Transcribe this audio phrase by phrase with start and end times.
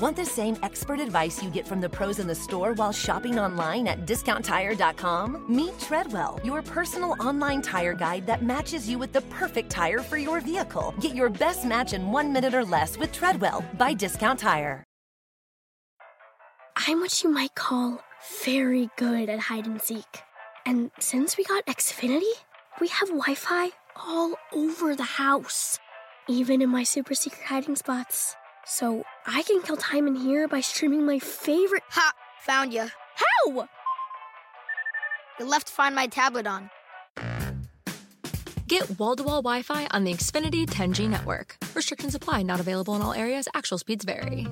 [0.00, 3.38] Want the same expert advice you get from the pros in the store while shopping
[3.38, 5.44] online at discounttire.com?
[5.46, 10.16] Meet Treadwell, your personal online tire guide that matches you with the perfect tire for
[10.16, 10.94] your vehicle.
[11.00, 14.82] Get your best match in one minute or less with Treadwell by Discount Tire.
[16.88, 18.00] I'm what you might call
[18.42, 20.22] very good at hide and seek.
[20.64, 22.32] And since we got Xfinity,
[22.80, 25.78] we have Wi Fi all over the house,
[26.26, 28.34] even in my super secret hiding spots.
[28.70, 31.82] So I can kill time in here by streaming my favorite.
[31.90, 32.12] Ha!
[32.46, 32.86] Found you.
[33.16, 33.66] How?
[35.40, 36.70] You left to Find My tablet on.
[38.68, 41.56] Get wall to wall Wi Fi on the Xfinity 10G network.
[41.74, 43.48] Restrictions apply, not available in all areas.
[43.54, 44.46] Actual speeds vary.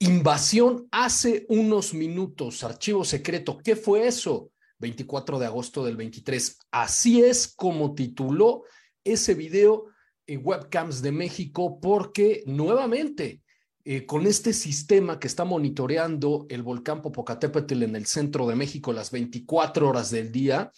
[0.00, 2.62] Invasión hace unos minutos.
[2.64, 3.56] Archivo secreto.
[3.64, 4.50] ¿Qué fue eso?
[4.78, 6.58] 24 de agosto del 23.
[6.70, 8.64] Así es como tituló
[9.02, 9.93] ese video
[10.26, 13.42] en Webcams de México, porque nuevamente
[13.84, 18.94] eh, con este sistema que está monitoreando el volcán Popocatépetl en el centro de México
[18.94, 20.72] las 24 horas del día,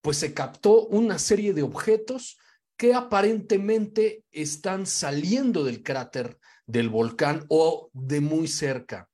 [0.00, 2.38] pues se captó una serie de objetos
[2.76, 9.08] que aparentemente están saliendo del cráter del volcán o de muy cerca.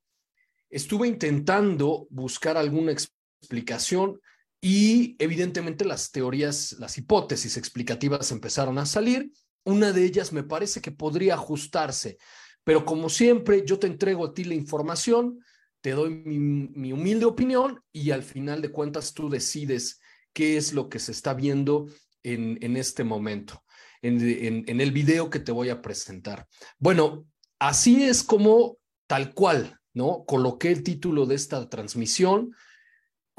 [0.69, 4.19] Estuve intentando buscar alguna explicación
[4.61, 9.31] y evidentemente las teorías, las hipótesis explicativas empezaron a salir.
[9.63, 12.17] Una de ellas me parece que podría ajustarse,
[12.63, 15.39] pero como siempre yo te entrego a ti la información,
[15.81, 19.99] te doy mi, humilde opinión y al final de cuentas tú decides
[20.33, 21.87] qué es lo que se está viendo
[22.23, 23.63] en, en este momento,
[24.01, 26.47] en, en, en el video que te voy a presentar.
[26.77, 27.25] Bueno,
[27.59, 30.25] así es como tal cual, ¿no?
[30.25, 32.53] Coloqué el título de esta transmisión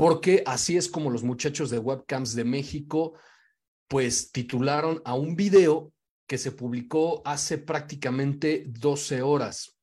[0.00, 3.18] porque así es como los muchachos de Webcams de México,
[3.86, 5.92] pues titularon a un video
[6.30, 9.76] que se publicó hace prácticamente 12 horas.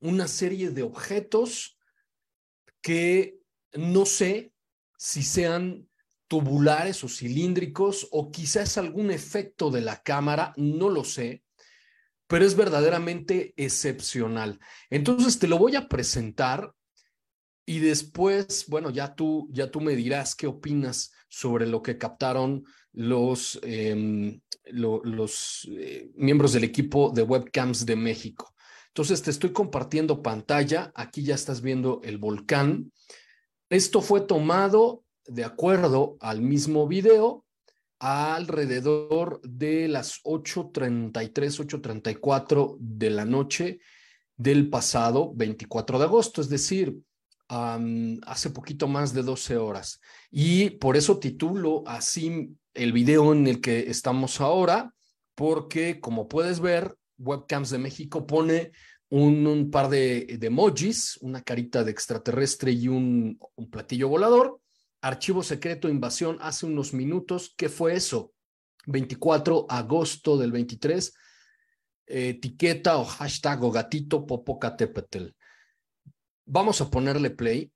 [0.00, 1.78] Una serie de objetos
[2.82, 3.38] que
[3.74, 4.52] no sé
[4.98, 5.88] si sean
[6.26, 11.44] tubulares o cilíndricos o quizás algún efecto de la cámara, no lo sé,
[12.26, 14.58] pero es verdaderamente excepcional.
[14.88, 16.74] Entonces te lo voy a presentar
[17.70, 22.64] y después, bueno, ya tú, ya tú me dirás qué opinas sobre lo que captaron
[22.92, 24.40] los, em,
[24.72, 28.52] los eh, miembros del equipo de webcams de México.
[28.88, 30.90] Entonces, te estoy compartiendo pantalla.
[30.96, 32.90] Aquí ya estás viendo el volcán.
[33.68, 37.44] Esto fue tomado de acuerdo al mismo video
[38.00, 43.78] alrededor de las 8.33, 8.34 de la noche
[44.36, 46.98] del pasado 24 de agosto, es decir,
[47.50, 50.00] hace poquito más de 12 horas.
[50.30, 54.94] Y por eso titulo así el video en el que estamos ahora,
[55.34, 58.72] porque como puedes ver, Webcams de México pone
[59.08, 64.60] un, par de, emojis, una carita de extraterrestre y un, un platillo volador.
[65.02, 67.52] Archivo secreto invasión hace unos minutos.
[67.56, 68.32] ¿Qué fue eso?
[68.86, 71.14] 24 agosto del 23.
[72.06, 75.26] etiqueta o hashtag o gatito popocatépetl.
[76.46, 77.72] Vamos a ponerle play.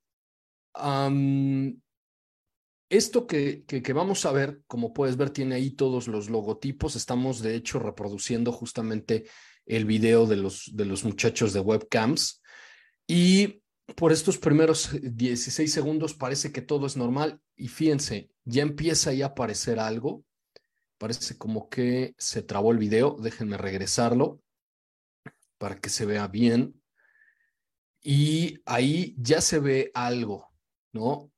[2.89, 3.65] esto que,
[3.95, 6.97] vamos a ver, como puedes ver, tiene ahí todos los logotipos.
[6.97, 9.25] Estamos, de hecho, reproduciendo justamente
[9.67, 12.43] el video de los, de los muchachos de webcams.
[13.07, 13.63] Y
[13.97, 17.41] por estos primeros 16 segundos parece que todo es normal.
[17.57, 20.25] Y fíjense, ya empieza ahí a aparecer algo.
[20.99, 23.17] Parece como que se trabó el video.
[23.21, 24.41] Déjenme regresarlo
[25.59, 26.81] para que se vea bien
[28.06, 30.53] y ahí ya se ve algo,
[30.92, 31.32] ¿no?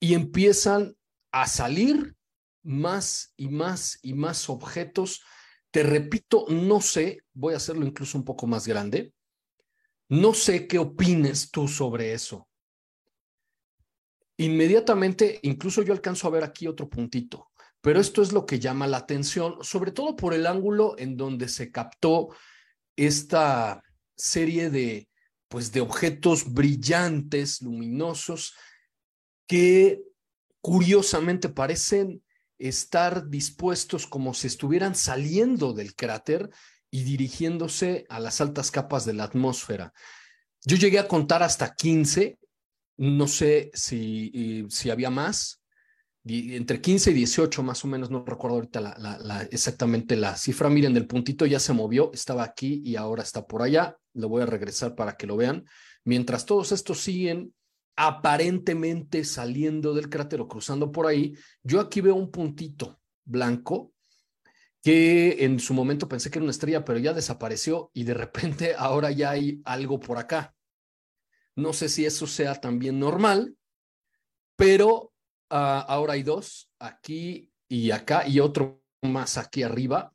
[0.00, 0.96] Y empiezan
[1.30, 2.16] a salir
[2.62, 5.22] más y más y más objetos.
[5.70, 9.12] Te repito, no sé, voy a hacerlo incluso un poco más grande.
[10.08, 12.48] No sé qué opines tú sobre eso.
[14.38, 17.50] Inmediatamente, incluso yo alcanzo a ver aquí otro puntito,
[17.82, 21.48] pero esto es lo que llama la atención, sobre todo por el ángulo en donde
[21.48, 22.30] se captó
[22.96, 23.82] esta,
[24.16, 25.08] serie de,
[25.48, 28.54] pues, de objetos brillantes, luminosos,
[29.46, 30.02] que
[30.60, 32.22] curiosamente parecen
[32.58, 36.50] estar dispuestos como si estuvieran saliendo del cráter
[36.90, 39.92] y dirigiéndose a las altas capas de la atmósfera.
[40.64, 42.38] Yo llegué a contar hasta 15,
[42.96, 45.60] no sé si, si había más,
[46.24, 50.70] entre 15 y 18 más o menos, no recuerdo ahorita exactamente la cifra.
[50.70, 53.98] Miren, el puntito ya se movió, estaba aquí y ahora está por allá.
[54.14, 55.64] Lo voy a regresar para que lo vean.
[56.04, 57.54] Mientras todos estos siguen
[57.96, 63.92] aparentemente saliendo del cráter o cruzando por ahí, yo aquí veo un puntito blanco
[64.82, 68.74] que en su momento pensé que era una estrella, pero ya desapareció y de repente
[68.78, 70.54] ahora ya hay algo por acá.
[71.56, 73.56] No sé si eso sea también normal,
[74.56, 75.12] pero
[75.50, 80.12] uh, ahora hay dos, aquí y acá, y otro más aquí arriba.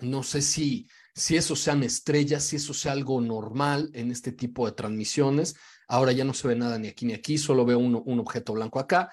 [0.00, 4.66] No sé si, si eso sean estrellas, si eso sea algo normal en este tipo
[4.66, 5.54] de transmisiones.
[5.88, 8.52] Ahora ya no se ve nada ni aquí ni aquí, solo veo un, un objeto
[8.52, 9.10] blanco acá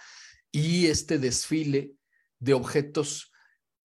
[0.52, 1.94] y este desfile
[2.40, 3.32] de objetos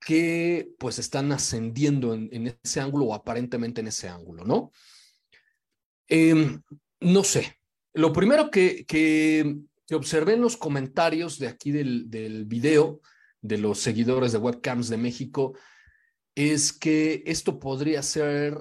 [0.05, 4.73] que pues están ascendiendo en, ese ángulo o aparentemente en ese ángulo, ¿no?
[6.09, 6.59] Eh,
[7.01, 7.59] no sé.
[7.95, 13.01] Lo primero que, que, que, observé en los comentarios de aquí del, del video
[13.41, 15.55] de los seguidores de webcams de México
[16.35, 18.57] es que esto podría ser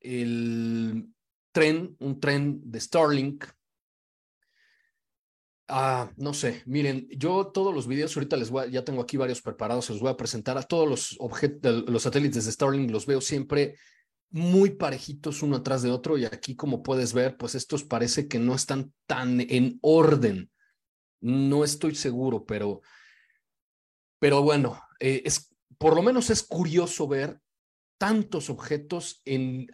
[0.00, 1.08] el
[1.52, 3.44] tren, un tren de Starlink
[5.74, 9.16] Ah, no sé, miren, yo todos los videos ahorita les voy, a, ya tengo aquí
[9.16, 12.90] varios preparados, se los voy a presentar a todos los objetos, los satélites de Starlink,
[12.90, 13.78] los veo siempre
[14.28, 18.38] muy parejitos uno atrás de otro y aquí como puedes ver, pues estos parece que
[18.38, 20.50] no están tan en orden.
[21.22, 22.82] No estoy seguro, pero,
[24.18, 25.51] pero bueno, eh, es,
[25.82, 27.40] por lo menos es curioso ver
[27.98, 29.66] tantos objetos en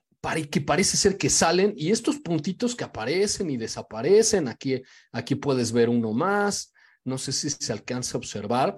[0.51, 4.83] que parece ser que salen y estos puntitos que aparecen y desaparecen, aquí,
[5.13, 6.73] aquí puedes ver uno más,
[7.05, 8.77] no sé si se alcanza a observar.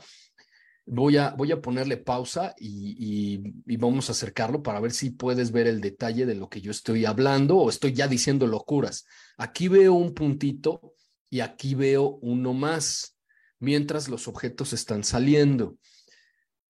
[0.87, 5.11] Voy a, voy a ponerle pausa y, y, y, vamos a acercarlo para ver si
[5.11, 9.06] puedes ver el detalle de lo que yo estoy hablando o estoy ya diciendo locuras.
[9.37, 10.94] Aquí veo un puntito
[11.31, 13.17] y aquí veo uno más
[13.61, 15.77] mientras los objetos están saliendo.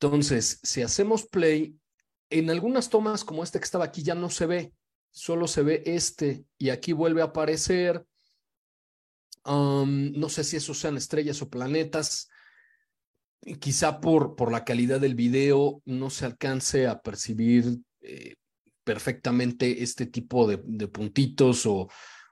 [0.03, 1.77] Entonces, si hacemos play,
[2.31, 4.73] en algunas tomas como esta que estaba aquí ya no se ve,
[5.11, 8.07] solo se ve este y aquí vuelve a aparecer.
[9.45, 12.31] No sé si esos sean estrellas o planetas.
[13.59, 18.37] Quizá por, por la calidad del video no se alcance a percibir eh,
[18.85, 21.89] perfectamente este tipo de, de puntitos o,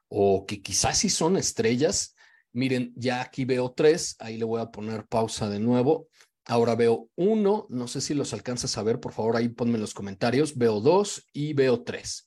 [0.09, 2.15] o que quizás sí son estrellas.
[2.53, 6.09] Miren, ya aquí veo tres, ahí le voy a poner pausa de nuevo.
[6.51, 9.83] Ahora veo uno, no sé si los alcanzas a ver, por favor ahí ponme en
[9.83, 10.57] los comentarios.
[10.57, 12.27] Veo dos y veo tres.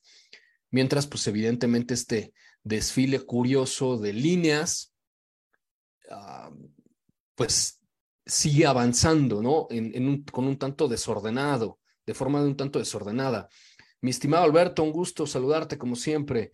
[0.70, 2.32] Mientras, pues evidentemente este
[2.62, 4.94] desfile curioso de líneas,
[7.34, 7.80] pues
[8.24, 9.66] sigue avanzando, ¿no?
[9.70, 13.48] En, en un, con un tanto desordenado, de forma de un tanto desordenada.
[14.00, 16.52] Mi estimado Alberto, un gusto saludarte como siempre.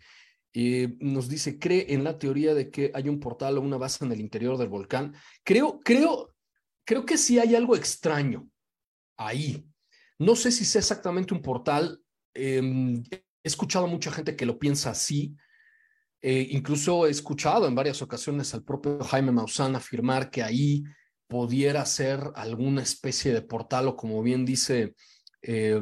[0.54, 4.06] Eh, nos dice, ¿cree en la teoría de que hay un portal o una base
[4.06, 5.14] en el interior del volcán?
[5.44, 6.34] Creo, creo,
[6.88, 8.48] creo que sí hay algo extraño
[9.18, 9.62] ahí.
[10.18, 12.00] No sé si sea exactamente un portal.
[12.32, 12.62] Eh,
[13.12, 15.36] he escuchado a mucha gente que lo piensa así.
[16.22, 20.82] Eh, incluso he escuchado en varias ocasiones al propio Jaime Maussan afirmar que ahí
[21.26, 24.94] pudiera ser alguna especie de portal o como bien dice
[25.42, 25.78] eh,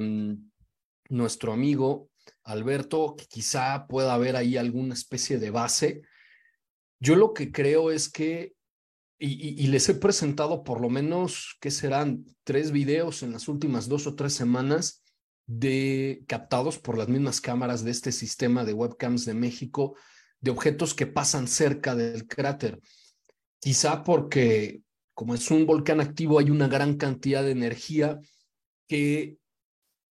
[1.09, 2.11] nuestro amigo
[2.43, 6.03] Alberto, que quizá pueda haber ahí alguna especie de base.
[6.99, 8.56] Yo lo que creo es que
[9.19, 12.27] y, les he presentado por lo menos, ¿qué serán?
[12.45, 15.03] Tres videos en las últimas dos o tres semanas
[15.47, 19.97] de captados por las mismas cámaras de este sistema de webcams de México
[20.41, 22.81] de objetos que pasan cerca del cráter.
[23.59, 24.83] Quizá porque
[25.15, 28.21] como es un volcán activo hay una gran cantidad de energía
[28.87, 29.39] que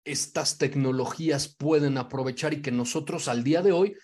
[0.03, 3.95] estas tecnologías pueden aprovechar y que nosotros al día de hoy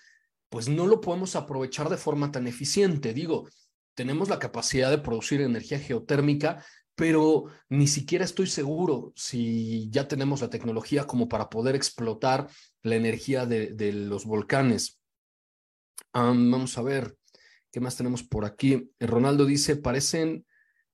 [0.48, 3.14] pues no lo podemos aprovechar de forma tan eficiente.
[3.14, 3.48] Digo,
[3.94, 10.40] tenemos la capacidad de producir energía geotérmica, pero ni siquiera estoy seguro si ya tenemos
[10.40, 12.48] la tecnología como para poder explotar
[12.82, 15.00] la energía de, los volcanes.
[16.12, 17.16] Vamos a ver,
[17.70, 18.90] ¿qué más tenemos por aquí?
[19.00, 20.44] Ronaldo dice, parecen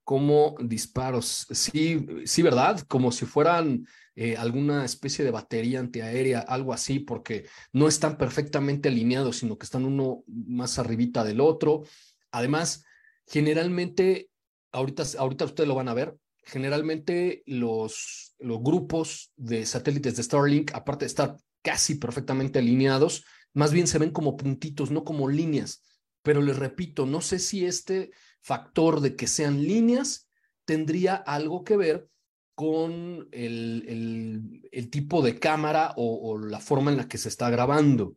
[0.04, 1.46] como disparos.
[1.50, 2.80] Sí, sí, ¿verdad?
[2.88, 8.88] Como si fueran eh, alguna especie de batería antiaérea, algo así, porque no están perfectamente
[8.88, 11.82] alineados, sino que están uno más arribita del otro.
[12.30, 12.84] Además,
[13.28, 14.30] generalmente,
[14.72, 20.74] ahorita, ahorita ustedes lo van a ver, generalmente los, los grupos de satélites de Starlink,
[20.74, 25.82] aparte de estar casi perfectamente alineados, más bien se ven como puntitos, no como líneas.
[26.22, 30.28] Pero les repito, no sé si este factor de que sean líneas
[30.64, 32.08] tendría algo que ver
[32.54, 38.16] con el, el, tipo de cámara o, la forma en la que se está grabando.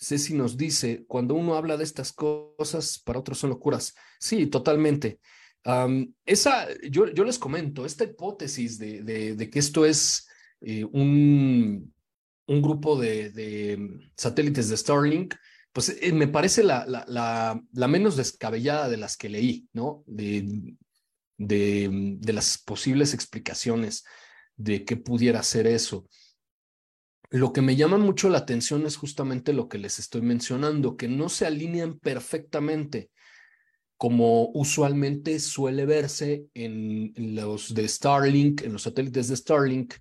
[0.00, 3.94] Ceci nos dice, cuando uno habla de estas cosas, para otros son locuras.
[4.18, 5.20] Sí, totalmente.
[6.24, 10.26] Esa, yo, yo, les comento, esta hipótesis de, de, de que esto es
[10.62, 11.92] eh, un,
[12.46, 15.34] un, grupo de, de, satélites de Starlink,
[15.70, 20.02] pues eh, me parece la, la, menos descabellada de las que leí, ¿no?
[20.06, 20.76] De,
[21.36, 24.04] de, de las posibles explicaciones
[24.56, 26.08] de qué pudiera ser eso.
[27.30, 31.08] Lo que me llama mucho la atención es justamente lo que les estoy mencionando, que
[31.08, 33.10] no se alinean perfectamente
[34.00, 39.92] como usualmente suele verse en, los de Starlink, en los satélites de Starlink.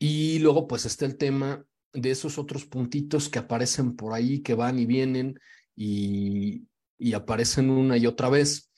[0.00, 4.54] Y luego pues está el tema de esos otros puntitos que aparecen por ahí, que
[4.54, 5.38] van y vienen
[5.76, 6.66] y,
[7.14, 8.72] aparecen una y otra vez.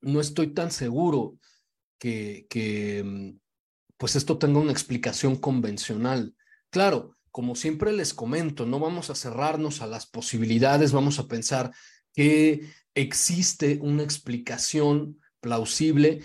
[0.00, 1.40] No estoy tan seguro
[1.98, 3.38] que, que mm,
[3.96, 6.36] pues esto tenga una explicación convencional.
[6.70, 11.72] Claro, como siempre les comento, no vamos a cerrarnos a las posibilidades, vamos a pensar
[12.12, 16.22] que existe una explicación plausible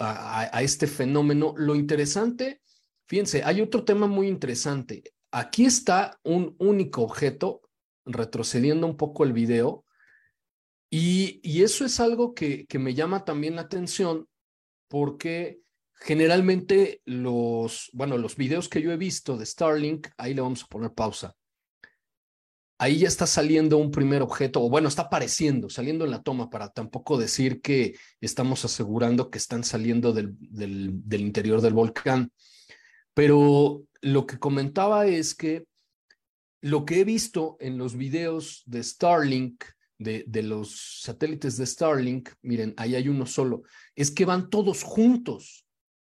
[0.00, 1.54] a, este fenómeno.
[1.56, 2.62] Lo interesante,
[3.06, 5.02] fíjense, hay otro tema muy interesante.
[5.32, 7.62] Aquí está un único objeto,
[8.06, 9.84] retrocediendo un poco el video,
[10.88, 14.28] y, y eso es algo que, que me llama también la atención
[14.88, 15.63] porque
[15.94, 20.66] generalmente los, bueno, los videos que yo he visto de Starlink, ahí le vamos a
[20.66, 21.34] poner pausa.
[22.76, 26.50] Ahí ya está saliendo un primer objeto, o bueno, está apareciendo, saliendo en la toma,
[26.50, 32.32] para tampoco decir que estamos asegurando que están saliendo del, del, interior del volcán.
[33.14, 35.66] Pero lo que comentaba es que
[36.60, 39.64] lo que he visto en los videos de Starlink,
[39.98, 43.62] de, de, los satélites de Starlink, miren, ahí hay uno solo,
[43.94, 45.63] es que van todos juntos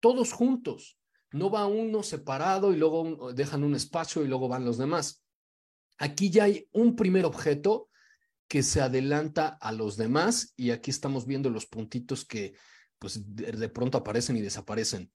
[0.06, 0.96] todos juntos.
[1.32, 5.24] No va uno separado y luego dejan un espacio y luego van los demás.
[5.98, 7.90] Aquí ya hay un primer objeto
[8.46, 12.54] que se adelanta a los demás y aquí estamos viendo los puntitos que
[13.00, 15.10] pues de, pronto aparecen y desaparecen.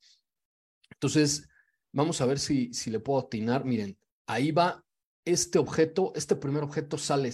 [0.90, 1.48] Entonces,
[1.94, 3.64] vamos a ver si, si le puedo atinar.
[3.64, 4.84] Miren, ahí va
[5.24, 7.34] este objeto, este primer objeto sale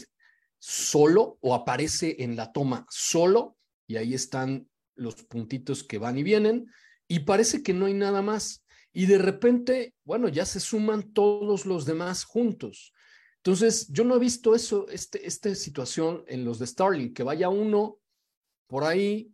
[0.59, 6.23] solo o aparece en la toma solo y ahí están los puntitos que van y
[6.23, 6.67] vienen
[7.07, 8.65] y parece que no hay nada más.
[8.93, 12.93] Y de repente, bueno, ya se suman todos los demás juntos.
[13.37, 17.49] Entonces, yo no he visto eso, este, esta situación en los de Starlink, que vaya
[17.49, 17.99] uno
[18.67, 19.31] por ahí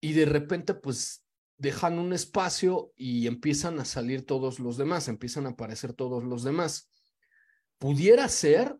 [0.00, 1.24] y de repente, pues,
[1.56, 6.44] dejan un espacio y empiezan a salir todos los demás, empiezan a aparecer todos los
[6.44, 6.90] demás.
[7.78, 8.76] ¿Pudiera ser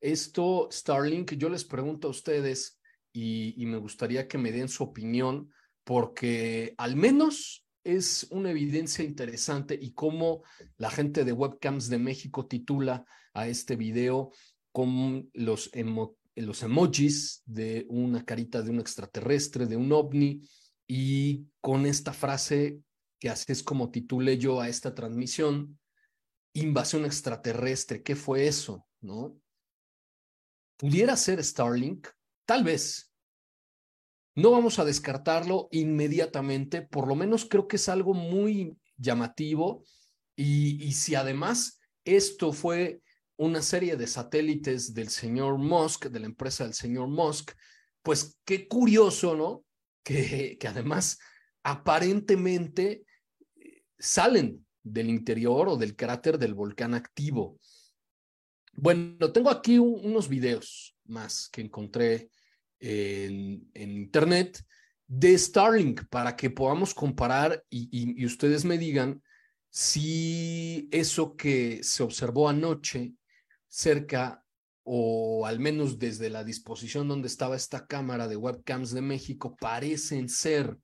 [0.00, 1.32] esto, Starlink?
[1.32, 2.78] Yo les pregunto a ustedes
[3.12, 5.52] y, y me gustaría que me den su opinión
[5.84, 10.42] porque al menos es una evidencia interesante y cómo
[10.76, 14.30] la gente de Webcams de México titula a este video
[14.72, 20.42] con los, emojis de una carita de un extraterrestre, de un ovni,
[20.86, 22.80] y con esta frase
[23.20, 25.78] que así es como titulé yo a esta transmisión,
[26.54, 28.86] invasión extraterrestre, ¿qué fue eso?
[29.00, 29.38] ¿No?
[30.76, 32.08] ¿Pudiera ser Starlink?
[32.46, 33.09] Tal vez,
[34.40, 39.84] no vamos a descartarlo inmediatamente, por lo menos creo que es algo muy llamativo
[40.36, 43.02] y, si además esto fue
[43.36, 47.52] una serie de satélites del señor Musk, de la empresa del señor Musk,
[48.02, 49.64] pues qué curioso, ¿no?
[50.02, 51.18] Que, además
[51.62, 53.04] aparentemente
[53.56, 57.58] eh, salen del interior o del cráter del volcán activo.
[58.72, 62.30] Bueno, tengo aquí un, unos videos más que encontré
[62.80, 64.64] en, Internet
[65.06, 69.22] de Starlink para que podamos comparar y, y, y, ustedes me digan
[69.68, 73.12] si eso que se observó anoche
[73.68, 74.44] cerca
[74.82, 80.28] o al menos desde la disposición donde estaba esta cámara de webcams de México parecen
[80.28, 80.76] ser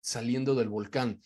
[0.00, 1.20] saliendo del volcán.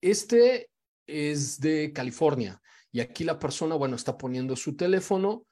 [0.00, 0.70] Este
[1.06, 2.60] es de California
[2.92, 5.46] y aquí la persona, bueno, está poniendo su teléfono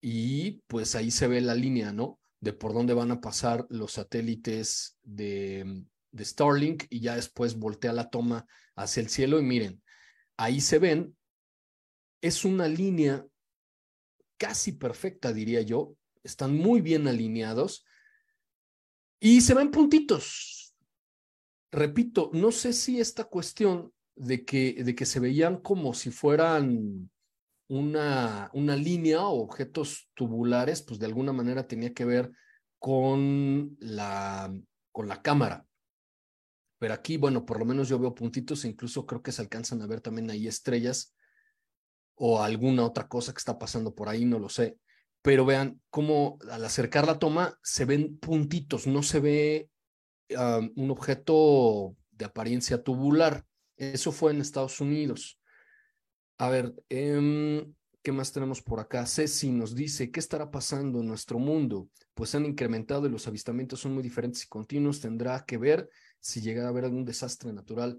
[0.00, 2.19] y pues ahí se ve la línea, ¿no?
[2.40, 7.92] De por dónde van a pasar los satélites de, de Starlink y ya después voltea
[7.92, 9.82] la toma hacia el cielo y miren,
[10.36, 11.16] ahí se ven,
[12.22, 13.26] es una línea
[14.38, 17.84] casi perfecta, diría yo, están muy bien alineados
[19.20, 20.74] y se ven puntitos.
[21.70, 27.10] Repito, no sé si esta cuestión de que, de que se veían como si fueran
[27.70, 32.32] una, una línea o objetos tubulares, pues de alguna manera tenía que ver
[32.80, 34.52] con la,
[34.90, 35.64] con la cámara.
[36.80, 39.80] Pero aquí, bueno, por lo menos yo veo puntitos e incluso creo que se alcanzan
[39.82, 41.14] a ver también ahí estrellas
[42.16, 44.76] o alguna otra cosa que está pasando por ahí, no lo sé.
[45.22, 49.70] Pero vean cómo al acercar la toma se ven puntitos, no se ve
[50.30, 53.44] um, un objeto de apariencia tubular.
[53.76, 55.39] Eso fue en Estados Unidos.
[56.40, 57.66] A ver, eh,
[58.02, 59.04] ¿qué más tenemos por acá?
[59.04, 61.90] Ceci nos dice, ¿qué estará pasando en nuestro mundo?
[62.14, 65.00] Pues han incrementado y los avistamientos son muy diferentes y continuos.
[65.02, 67.98] Tendrá que ver si llegara a haber algún desastre natural.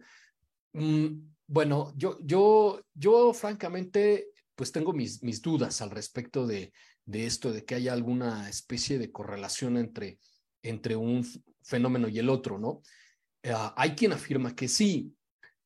[0.74, 6.74] Mm, bueno, yo, yo, yo francamente, pues tengo mis, mis dudas al respecto de,
[7.06, 10.18] de esto, de que haya alguna especie de correlación entre,
[10.64, 11.24] entre un
[11.62, 12.82] fenómeno y el otro, ¿no?
[13.44, 15.16] Ah, hay quien afirma que sí.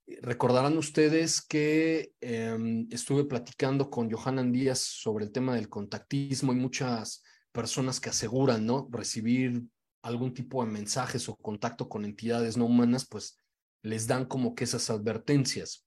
[0.07, 6.57] Recordarán ustedes que em, estuve platicando con Johanan Díaz sobre el tema del contactismo y
[6.57, 8.87] muchas personas que aseguran, ¿no?
[8.91, 9.63] Recibir
[10.03, 13.41] algún tipo de mensajes o contacto con entidades no humanas, pues
[13.81, 15.83] les dan como que esas advertencias.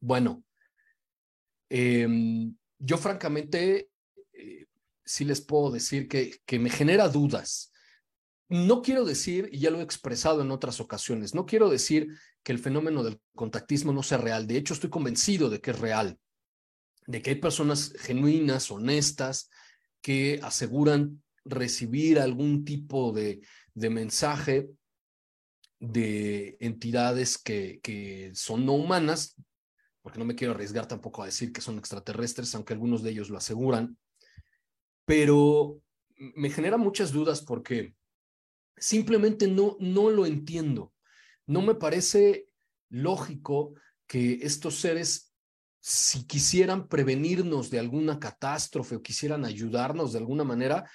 [0.00, 0.44] Bueno,
[1.68, 3.88] em, yo francamente
[4.32, 4.66] eh,
[5.04, 7.72] sí les puedo decir que, que me genera dudas.
[8.48, 12.08] No quiero decir, y ya lo he expresado en otras ocasiones, no quiero decir
[12.42, 14.46] que el fenómeno del contactismo no sea real.
[14.46, 16.18] De hecho, estoy convencido de que es real,
[17.06, 19.50] de que hay personas genuinas, honestas,
[20.00, 23.40] que aseguran recibir algún tipo de,
[23.74, 24.68] mensaje
[25.80, 29.36] de entidades que son no humanas,
[30.06, 33.28] porque no me quiero arriesgar tampoco a decir que son extraterrestres, aunque algunos de ellos
[33.28, 33.98] lo aseguran,
[35.04, 35.80] pero
[36.16, 37.96] me genera muchas dudas porque
[38.76, 40.92] simplemente no, no lo entiendo.
[41.46, 42.48] No me parece
[42.88, 43.74] lógico
[44.06, 45.32] que estos seres,
[45.80, 50.88] si quisieran prevenirnos de alguna catástrofe o quisieran ayudarnos de alguna manera,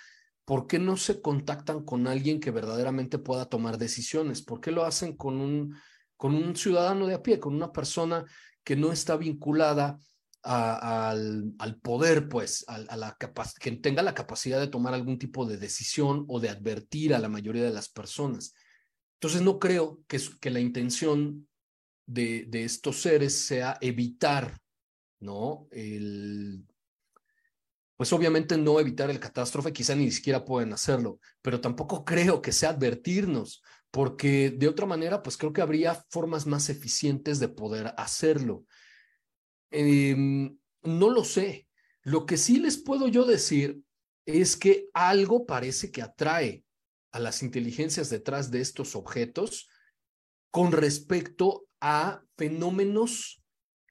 [0.45, 4.41] ¿por qué no se contactan con alguien que verdaderamente pueda tomar decisiones?
[4.41, 5.75] ¿Por qué lo hacen con un,
[6.17, 8.25] con un ciudadano de a pie, con una persona
[8.63, 9.97] que no está vinculada
[10.43, 13.17] al, al, poder, pues, a, a la
[13.59, 17.29] que tenga la capacidad de tomar algún tipo de decisión o de advertir a la
[17.29, 18.53] mayoría de las personas?
[19.15, 21.47] Entonces, no creo que, que la intención
[22.05, 24.57] de, de estos seres sea evitar,
[25.19, 25.67] ¿no?
[25.71, 26.65] El,
[28.01, 32.51] pues obviamente no evitar el catástrofe, quizá ni siquiera pueden hacerlo, pero tampoco creo que
[32.51, 37.93] sea advertirnos, porque de otra manera, pues creo que habría formas más eficientes de poder
[37.97, 38.63] hacerlo.
[39.71, 40.15] Eh,
[40.83, 41.67] no lo sé.
[42.03, 43.81] Lo que sí les puedo yo decir
[44.25, 46.63] es que algo parece que atrae
[47.11, 49.69] a las inteligencias detrás de estos objetos
[50.49, 53.43] con respecto a fenómenos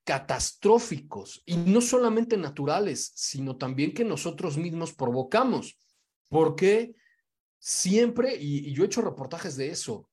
[0.04, 5.78] catastróficos y no solamente naturales, sino también que nosotros mismos provocamos.
[6.28, 6.94] Porque
[7.58, 10.08] siempre, y, y yo he hecho reportajes de eso,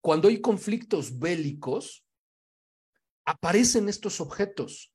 [0.00, 2.05] cuando hay conflictos bélicos,
[3.26, 4.92] aparecen estos objetos.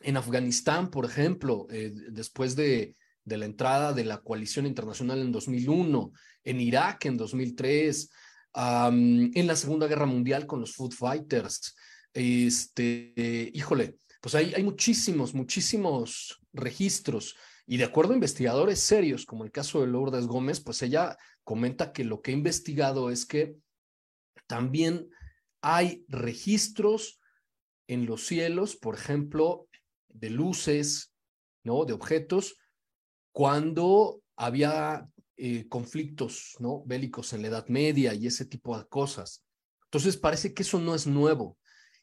[0.00, 5.32] En Afganistán, por ejemplo, eh, después de, de, la entrada de la coalición internacional en
[5.32, 6.12] 2001,
[6.44, 8.10] en Irak en 2003,
[8.54, 11.74] um, en la Segunda Guerra Mundial con los Food Fighters,
[12.12, 17.36] este, híjole, pues hay, hay muchísimos, muchísimos registros.
[17.66, 21.92] Y de acuerdo a investigadores serios, como el caso de Lourdes Gómez, pues ella comenta
[21.92, 23.56] que lo que ha investigado es que
[24.46, 25.08] también
[25.60, 27.20] hay registros
[27.86, 29.68] en los cielos, por ejemplo,
[30.08, 31.12] de luces,
[31.62, 31.84] ¿no?
[31.84, 32.56] De objetos,
[33.32, 36.82] cuando había eh, conflictos, ¿no?
[36.84, 39.44] Bélicos en la Edad Media y ese tipo de cosas.
[39.86, 41.58] Entonces parece que eso no es nuevo.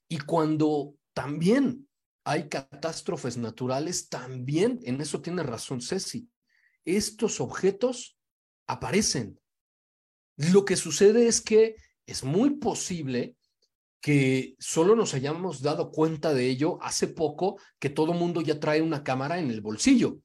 [0.08, 1.88] Y cuando también
[2.24, 6.30] hay catástrofes naturales, también en eso tiene razón Ceci.
[6.86, 8.18] Estos objetos
[8.68, 9.40] aparecen.
[10.36, 13.36] Lo que sucede es que es muy posible
[14.02, 18.82] que solo nos hayamos dado cuenta de ello hace poco que todo mundo ya trae
[18.82, 20.18] una cámara en el bolsillo.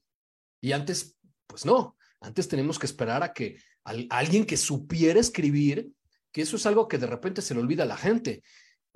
[0.61, 5.91] Y antes, pues no, antes tenemos que esperar a que alguien que supiera escribir,
[6.33, 8.43] que eso es algo que de repente se le olvida a la gente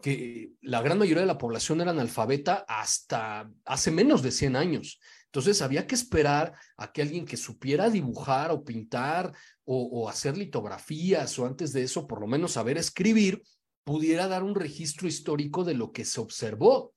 [0.00, 5.00] que la gran mayoría de la población era analfabeta hasta hace menos de 100 años.
[5.26, 9.32] Entonces había que esperar a que alguien que supiera dibujar o pintar
[9.64, 13.42] o, o, hacer litografías o antes de eso por lo menos saber escribir,
[13.84, 16.94] pudiera dar un registro histórico de lo que se observó.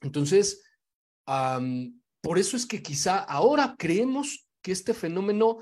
[0.00, 0.62] Entonces,
[1.24, 5.58] por eso es que quizá ahora creemos que este fenómeno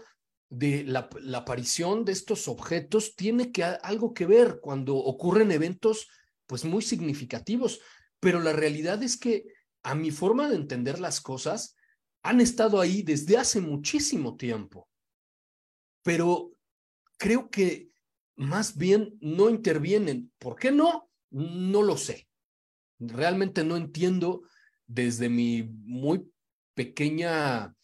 [0.51, 6.09] de la, la, aparición de estos objetos tiene que algo que ver cuando ocurren eventos
[6.47, 7.81] pues muy significativos,
[8.21, 9.45] pero la realidad es que
[9.83, 11.77] a mi forma de entender las cosas
[12.23, 14.89] han estado ahí desde hace muchísimo tiempo.
[16.03, 16.53] Pero
[17.19, 17.91] creo que
[18.37, 20.33] más bien no intervienen.
[20.39, 21.11] ¿Por qué no?
[21.31, 22.29] No lo sé.
[22.99, 24.43] Realmente no entiendo
[24.87, 26.31] desde mi muy
[26.75, 27.75] pequeña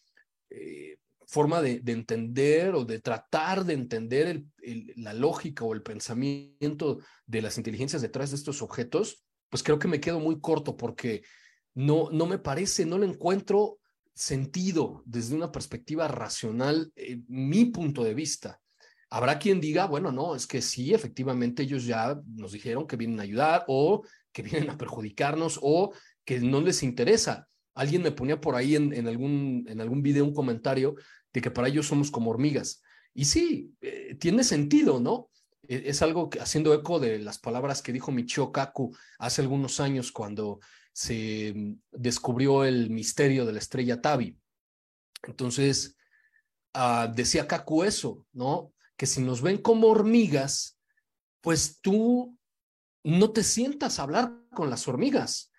[0.49, 5.81] eh, forma de, de, entender o de tratar de entender el, la lógica o el
[5.81, 10.75] pensamiento de las inteligencias detrás de estos objetos, pues creo que me quedo muy corto
[10.75, 11.23] porque
[11.73, 13.79] no, no me parece, no le encuentro
[14.13, 18.60] sentido desde una perspectiva racional, eh, mi punto de vista.
[19.13, 23.19] Habrá quien diga, bueno, no, es que sí, efectivamente ellos ya nos dijeron que vienen
[23.19, 25.93] a ayudar o que vienen a perjudicarnos o
[26.23, 27.45] que no les interesa.
[27.73, 30.95] Alguien me ponía por ahí en, algún, en algún video un comentario
[31.33, 32.81] de que para ellos somos como hormigas.
[33.13, 35.29] Y sí, eh, tiene sentido, ¿no?
[35.67, 40.13] E, es algo haciendo eco de las palabras que dijo Michio Kaku hace algunos años
[40.13, 40.59] cuando
[40.93, 44.37] se mm, descubrió el misterio de la estrella Tabi.
[45.23, 45.97] Entonces,
[46.73, 48.71] ah, decía Kaku eso, ¿no?
[49.01, 50.77] Que si nos ven como hormigas,
[51.41, 52.37] pues tú
[53.03, 55.51] no te sientas a hablar con las hormigas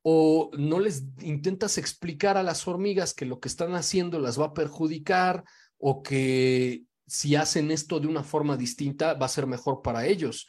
[0.00, 4.46] o no les intentas explicar a las hormigas que lo que están haciendo las va
[4.46, 5.44] a perjudicar
[5.76, 10.46] o que si hacen esto de una forma distinta va a ser mejor para ellos.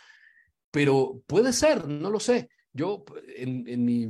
[0.72, 2.48] Pero puede ser, no lo sé.
[2.72, 3.04] Yo
[3.36, 4.08] en, mi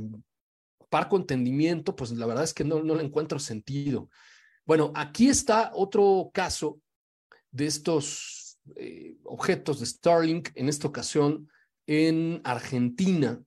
[0.88, 4.08] parco entendimiento, pues la verdad es que no, no le encuentro sentido.
[4.64, 6.78] Bueno, aquí está otro caso
[7.50, 11.48] de estos eh, objetos de Starlink, en esta ocasión
[11.86, 13.42] en Argentina.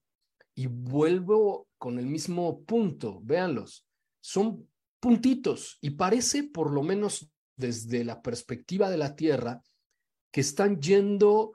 [0.56, 3.88] Y vuelvo con el mismo punto, véanlos,
[4.20, 4.68] son
[5.00, 9.62] puntitos y parece, por lo menos desde la perspectiva de la Tierra,
[10.32, 11.54] que están yendo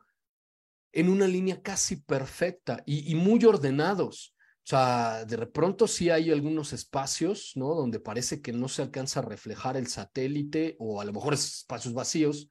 [0.92, 4.35] en una línea casi perfecta y, y, muy ordenados.
[4.66, 7.72] O sea, de pronto sí hay algunos espacios, ¿no?
[7.76, 11.94] Donde parece que no se alcanza a reflejar el satélite o a lo mejor espacios
[11.94, 12.50] vacíos,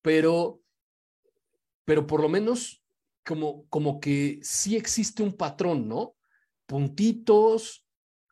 [0.00, 0.62] pero,
[1.84, 2.82] pero por lo menos
[3.26, 6.16] como, como que sí existe un patrón, ¿no?
[6.64, 7.86] Puntitos,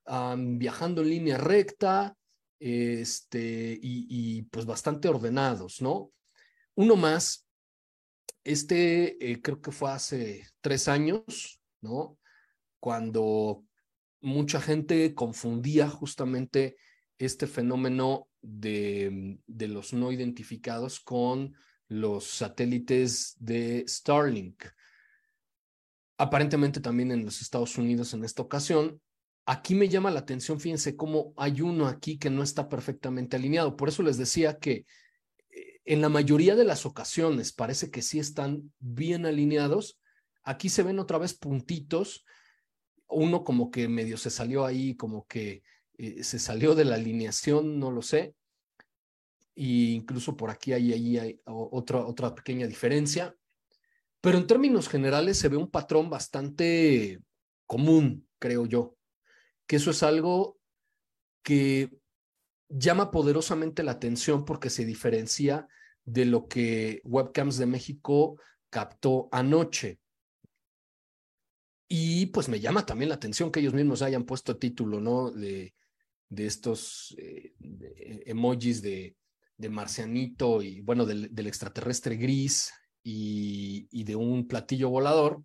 [0.06, 2.16] viajando en línea recta,
[2.58, 6.12] este, y, y, pues bastante ordenados, ¿no?
[6.76, 7.46] Uno más,
[8.42, 12.16] este eh, creo que fue hace tres años, ¿no?
[12.82, 13.64] Cuando
[14.20, 16.76] mucha gente confundía justamente
[17.16, 21.54] este fenómeno de, de, los no identificados con
[21.86, 24.64] los satélites de Starlink.
[26.18, 29.00] Aparentemente también en los Estados Unidos en esta ocasión.
[29.46, 33.76] Aquí me llama la atención, fíjense cómo hay uno aquí que no está perfectamente alineado.
[33.76, 34.86] Por eso les decía que
[35.50, 40.00] eh, en la mayoría de las ocasiones parece que sí están bien alineados.
[40.42, 42.24] Aquí se ven otra vez puntitos
[43.12, 45.62] uno como que medio se salió ahí, como que
[45.98, 48.34] eh, se salió de la alineación, no lo sé.
[49.54, 53.36] Y incluso por aquí hay, ahí hay otra, otra pequeña diferencia.
[54.20, 57.20] Pero en términos generales se ve un patrón bastante
[57.66, 58.96] común, creo yo,
[59.66, 60.58] que eso es algo
[61.42, 61.90] que
[62.68, 65.68] llama poderosamente la atención porque se diferencia
[66.04, 70.00] de lo que Webcams de México captó anoche.
[71.88, 75.30] Y pues me llama también la atención que ellos mismos hayan puesto título, ¿no?
[75.30, 75.74] De,
[76.28, 77.54] de estos eh,
[78.26, 79.16] emojis de,
[79.58, 85.44] de, marcianito y, bueno, del, extraterrestre gris y, y, de un platillo volador.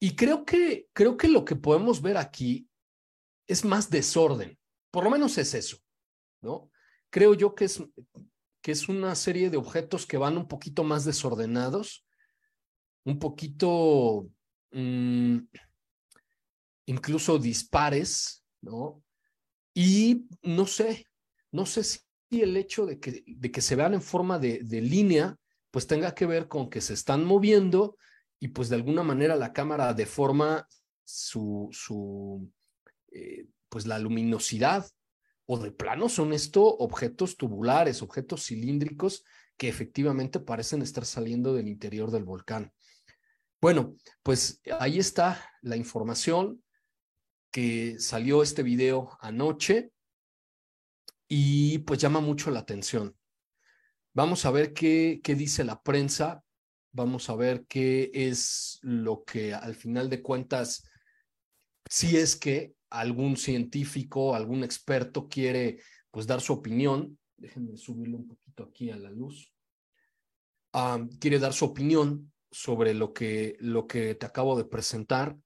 [0.00, 2.68] Y creo que, creo que lo que podemos ver aquí
[3.46, 4.58] es más desorden,
[4.90, 5.76] por lo menos es eso,
[6.40, 6.70] ¿no?
[7.10, 7.82] Creo yo que es,
[8.62, 12.04] que es una serie de objetos que van un poquito más desordenados,
[13.04, 14.28] un poquito
[14.78, 15.48] Mm,
[16.84, 19.02] incluso dispares, ¿no?
[19.72, 21.06] Y no sé,
[21.50, 25.38] no sé si el hecho de que, se vean en forma de, de línea,
[25.70, 27.96] pues tenga que ver con que se están moviendo
[28.38, 30.68] y pues de alguna manera la cámara deforma
[31.04, 32.52] su, su
[33.12, 34.86] eh, pues la luminosidad
[35.46, 39.24] o de plano son esto objetos tubulares, objetos cilíndricos
[39.56, 42.74] que efectivamente parecen estar saliendo del interior del volcán.
[43.66, 46.62] Bueno, pues ahí está la información
[47.50, 49.90] que salió este video anoche
[51.26, 53.16] y pues llama mucho la atención.
[54.14, 56.44] Vamos a ver qué, qué dice la prensa,
[56.92, 60.88] vamos a ver qué es lo que al final de cuentas,
[61.90, 65.80] si es que algún científico, algún experto quiere
[66.12, 69.52] pues dar su opinión, déjenme subirlo un poquito aquí a la luz,
[70.72, 75.36] ah, quiere dar su opinión sobre lo que, lo que te acabo de presentar,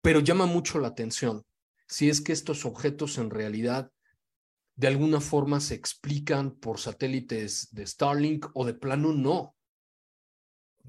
[0.00, 1.44] pero llama mucho la atención
[1.92, 3.92] si es que estos objetos en realidad
[4.76, 9.54] de alguna forma se explican por satélites de Starlink o de plano no.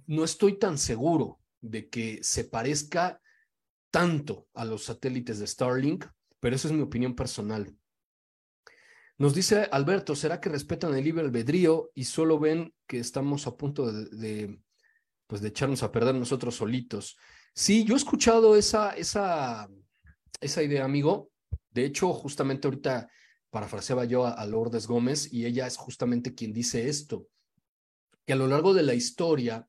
[0.07, 3.21] No estoy tan seguro de que se parezca
[3.91, 6.05] tanto a los satélites de Starlink,
[6.39, 7.75] pero esa es mi opinión personal.
[9.17, 13.57] Nos dice Alberto, ¿será que respetan el libre albedrío y solo ven que estamos a
[13.57, 14.57] punto de,
[15.27, 17.17] pues de echarnos a perder nosotros solitos.
[17.55, 19.69] Sí, yo he escuchado esa, esa,
[20.41, 21.31] esa idea, amigo.
[21.71, 23.09] De hecho, justamente ahorita
[23.49, 27.27] parafraseaba yo a, Lourdes Gómez y ella es justamente quien dice esto.
[28.25, 29.67] que a lo largo de la historia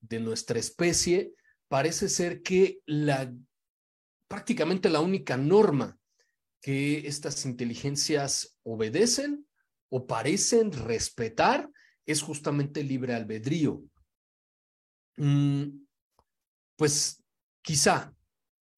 [0.00, 1.32] de nuestra especie
[1.68, 3.32] parece ser que la
[4.28, 5.98] prácticamente la única norma
[6.60, 9.46] que estas inteligencias obedecen
[9.88, 11.70] o parecen respetar
[12.06, 13.82] es justamente el libre albedrío.
[15.16, 15.84] Mm,
[16.76, 17.22] pues
[17.62, 18.14] quizá,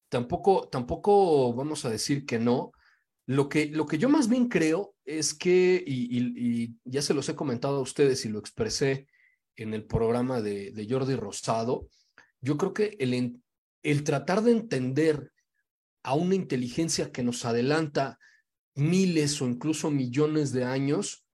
[0.09, 2.71] tampoco, tampoco vamos a decir que no.
[3.25, 7.35] Lo que, lo que yo más bien creo es que, y, ya se los he
[7.35, 9.07] comentado a ustedes y lo expresé
[9.55, 11.87] en el programa de, de Jordi Rosado,
[12.41, 13.41] yo creo que el,
[13.83, 15.31] el tratar de entender
[16.03, 18.17] a una inteligencia que nos adelanta
[18.75, 21.25] miles o incluso millones de años,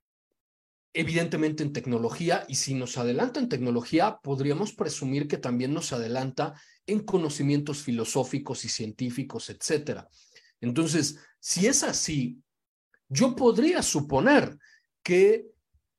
[0.95, 6.59] evidentemente en tecnología, y si nos adelanta en tecnología, podríamos presumir que también nos adelanta
[6.87, 10.07] en conocimientos filosóficos y científicos, etcétera.
[10.61, 12.41] Entonces, si es así,
[13.09, 14.57] yo podría suponer
[15.03, 15.45] que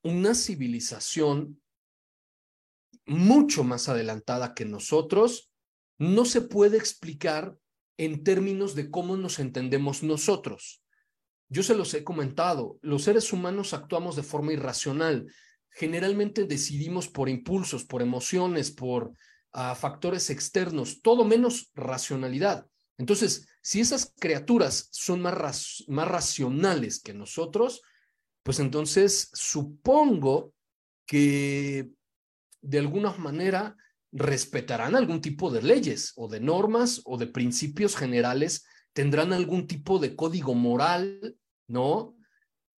[0.01, 1.61] una civilización
[3.05, 5.51] mucho más adelantada que nosotros
[5.99, 7.55] no se puede explicar
[7.97, 10.81] en términos de cómo nos entendemos nosotros.
[11.49, 15.31] Yo se los he comentado, los seres humanos actuamos de forma irracional.
[15.69, 19.13] Generalmente decidimos por impulsos, por emociones, por
[19.53, 22.65] ah, factores externos, todo menos racionalidad.
[22.97, 27.81] Entonces, si esas criaturas son más, más racionales que nosotros,
[28.43, 30.53] pues entonces supongo
[31.05, 31.91] que
[32.61, 33.75] de alguna manera
[34.11, 38.65] respetarán algún tipo de leyes o de normas o de principios generales
[38.97, 42.17] tendrán algún tipo de código moral, ¿no?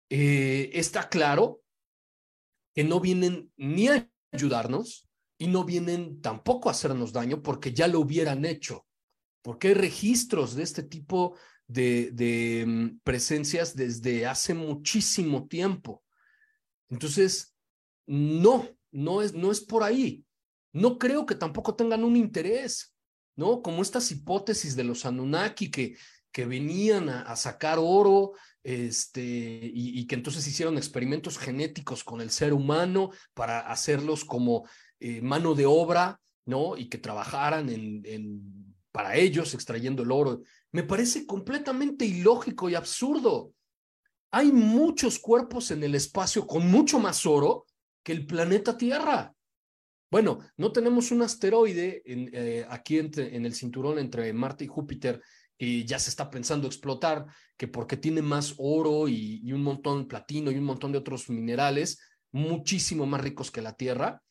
[0.09, 1.61] Eh, está claro
[2.73, 7.87] que no vienen ni a ayudarnos y no vienen tampoco a hacernos daño porque ya
[7.87, 8.87] lo hubieran hecho,
[9.43, 16.03] porque hay registros de este tipo de, de mm, presencias desde hace muchísimo tiempo.
[16.89, 17.55] Entonces,
[18.07, 20.25] no, no es, no es por ahí.
[20.73, 22.96] No creo que tampoco tengan un interés.
[23.37, 23.61] ¿No?
[23.61, 25.95] Como estas hipótesis de los Anunnaki que,
[26.31, 32.51] que venían a, sacar oro, este, y, que entonces hicieron experimentos genéticos con el ser
[32.51, 34.67] humano para hacerlos como
[34.99, 36.75] eh, mano de obra, ¿no?
[36.75, 40.41] Y que trabajaran en, para ellos extrayendo el oro.
[40.71, 43.53] Me parece completamente ilógico y absurdo.
[44.31, 47.65] Hay muchos cuerpos en el espacio con mucho más oro
[48.03, 49.33] que el planeta Tierra.
[50.09, 55.21] Bueno, no tenemos un asteroide eh, aquí en el cinturón entre Marte y Júpiter
[55.57, 57.25] y ya se está pensando explotar,
[57.57, 61.29] que porque tiene más oro y, un montón de platino y un montón de otros
[61.29, 61.99] minerales
[62.31, 64.21] muchísimo más ricos que la Tierra,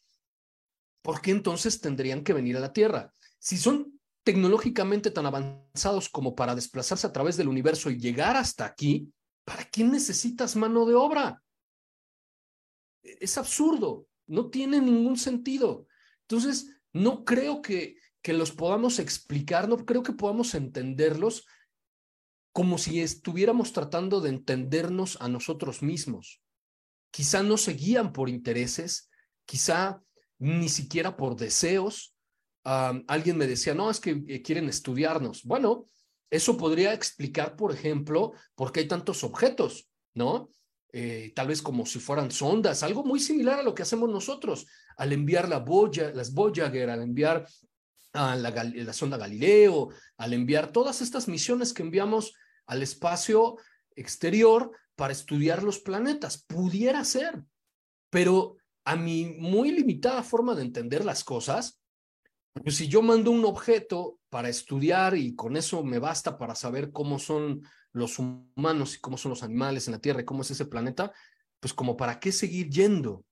[1.02, 3.12] ¿por qué entonces tendrían que venir a la Tierra?
[3.38, 8.64] Si son tecnológicamente tan avanzados como para desplazarse a través del universo y llegar hasta
[8.64, 9.12] aquí,
[9.44, 11.42] ¿para qué necesitas mano de obra?
[13.02, 15.86] Es absurdo no tiene ningún sentido.
[16.22, 21.46] Entonces, no creo que, que los podamos explicar, no creo que podamos entenderlos
[22.52, 26.40] como si estuviéramos tratando de entendernos a nosotros mismos.
[27.10, 29.10] Quizá no se guían por intereses,
[29.44, 30.02] quizá
[30.38, 32.16] ni siquiera por deseos.
[32.64, 35.44] alguien me decía, no, es que eh, quieren estudiarnos.
[35.44, 35.84] Bueno,
[36.30, 40.48] eso podría explicar, por ejemplo, por qué hay tantos objetos, ¿no?
[40.92, 44.66] Eh, tal vez como si fueran sondas, algo muy similar a lo que hacemos nosotros
[44.96, 47.46] al enviar la boya, las Voyager, al enviar
[48.12, 52.32] la, la sonda Galileo, al enviar todas estas misiones que enviamos
[52.66, 53.56] al espacio
[53.94, 56.38] exterior para estudiar los planetas.
[56.38, 57.42] Pudiera ser,
[58.08, 61.82] pero a mi muy limitada forma de entender las cosas,
[62.62, 66.92] pues si yo mando un objeto para estudiar y con eso me basta para saber
[66.92, 70.50] cómo son los humanos y cómo son los animales en la Tierra y cómo es
[70.50, 71.12] ese planeta,
[71.60, 73.24] pues como para qué seguir yendo.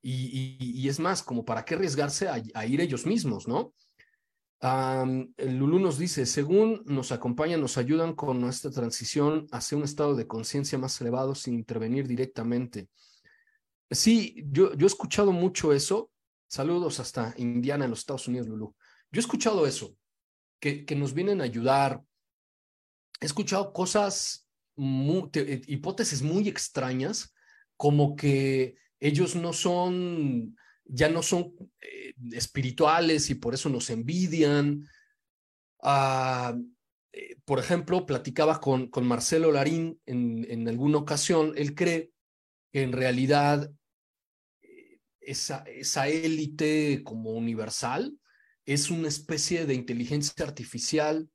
[0.00, 3.74] Y, es más, como para qué arriesgarse a, ir ellos mismos, ¿no?
[4.60, 10.16] el Lulú nos dice, según nos acompañan, nos ayudan con nuestra transición hacia un estado
[10.16, 12.88] de conciencia más elevado sin intervenir directamente.
[13.90, 16.10] Sí, yo, yo he escuchado mucho eso.
[16.48, 18.74] Saludos hasta Indiana, en los Estados Unidos, Lulú.
[19.12, 19.94] Yo he escuchado eso,
[20.58, 22.02] que, que nos vienen a ayudar,
[23.20, 27.34] he escuchado cosas, eh, hipótesis muy extrañas,
[27.76, 34.88] como que ellos no son, ya no son eh, espirituales y por eso nos envidian.
[35.82, 36.56] Ah,
[37.12, 42.12] eh, por ejemplo, platicaba con, con Marcelo Larín en, en, alguna ocasión, él cree
[42.72, 43.70] que en realidad
[45.28, 48.18] esa, esa élite como universal
[48.64, 51.28] es una especie de inteligencia artificial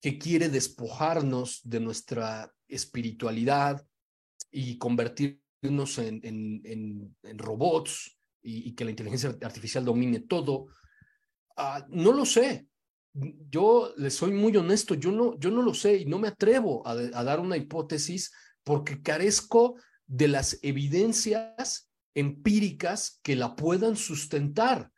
[0.00, 3.84] que quiere despojarnos de nuestra espiritualidad
[4.50, 10.68] y convertirnos en, en, robots y, que la inteligencia artificial domine todo.
[11.56, 12.66] Ah, no lo sé.
[13.12, 16.86] Yo le soy muy honesto, yo no, yo no lo sé y no me atrevo
[16.86, 18.32] a, a dar una hipótesis
[18.62, 24.90] porque carezco de las evidencias empíricas que la puedan sustentar.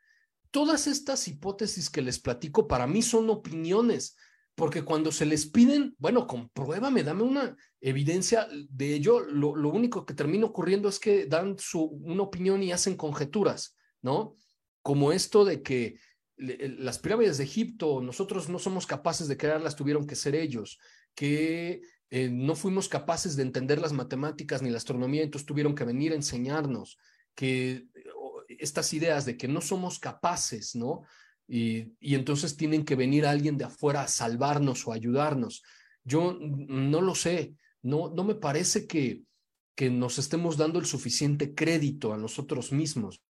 [0.51, 4.17] Todas estas hipótesis que les platico para mí son opiniones,
[4.55, 10.15] porque cuando se les piden, bueno, compruébame, dame una evidencia de ello, lo, único que
[10.15, 14.37] termina ocurriendo es que dan su, una opinión y hacen conjeturas, ¿no?
[14.83, 15.97] Como esto de que
[16.37, 20.79] las pirámides de Egipto, nosotros no somos capaces de crearlas, tuvieron que ser ellos,
[21.15, 21.83] que
[22.15, 26.13] eh, no fuimos capaces de entender las matemáticas ni la astronomía, entonces tuvieron que venir
[26.13, 26.99] a enseñarnos,
[27.35, 27.87] que
[28.51, 31.05] estas ideas de que no somos capaces, ¿no?
[31.49, 35.63] Y, y, entonces tienen que venir alguien de afuera a salvarnos o ayudarnos.
[36.05, 39.23] Yo no lo sé, no, no me parece que,
[39.75, 43.23] que nos estemos dando el suficiente crédito a nosotros mismos,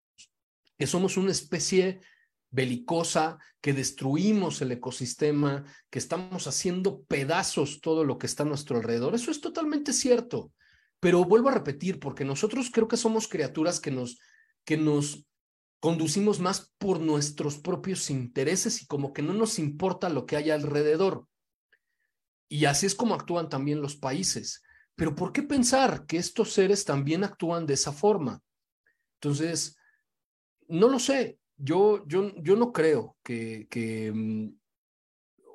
[0.80, 2.00] que somos una especie
[2.52, 8.78] belicosa, que destruimos el ecosistema, que estamos haciendo pedazos todo lo que está a nuestro
[8.78, 9.16] alrededor.
[9.16, 10.52] Eso es totalmente cierto.
[11.00, 14.20] Pero vuelvo a repetir, porque nosotros creo que somos criaturas que nos,
[14.66, 15.26] que nos
[15.80, 20.52] conducimos más por nuestros propios intereses y como que no nos importa lo que hay
[20.52, 21.26] alrededor.
[22.48, 24.62] Y así es como actúan también los países.
[24.96, 28.42] Pero ¿por qué pensar que estos seres también actúan de esa forma?
[29.16, 29.78] Entonces,
[30.68, 31.40] no lo sé.
[31.64, 34.50] Yo, yo, yo no creo que, que mm,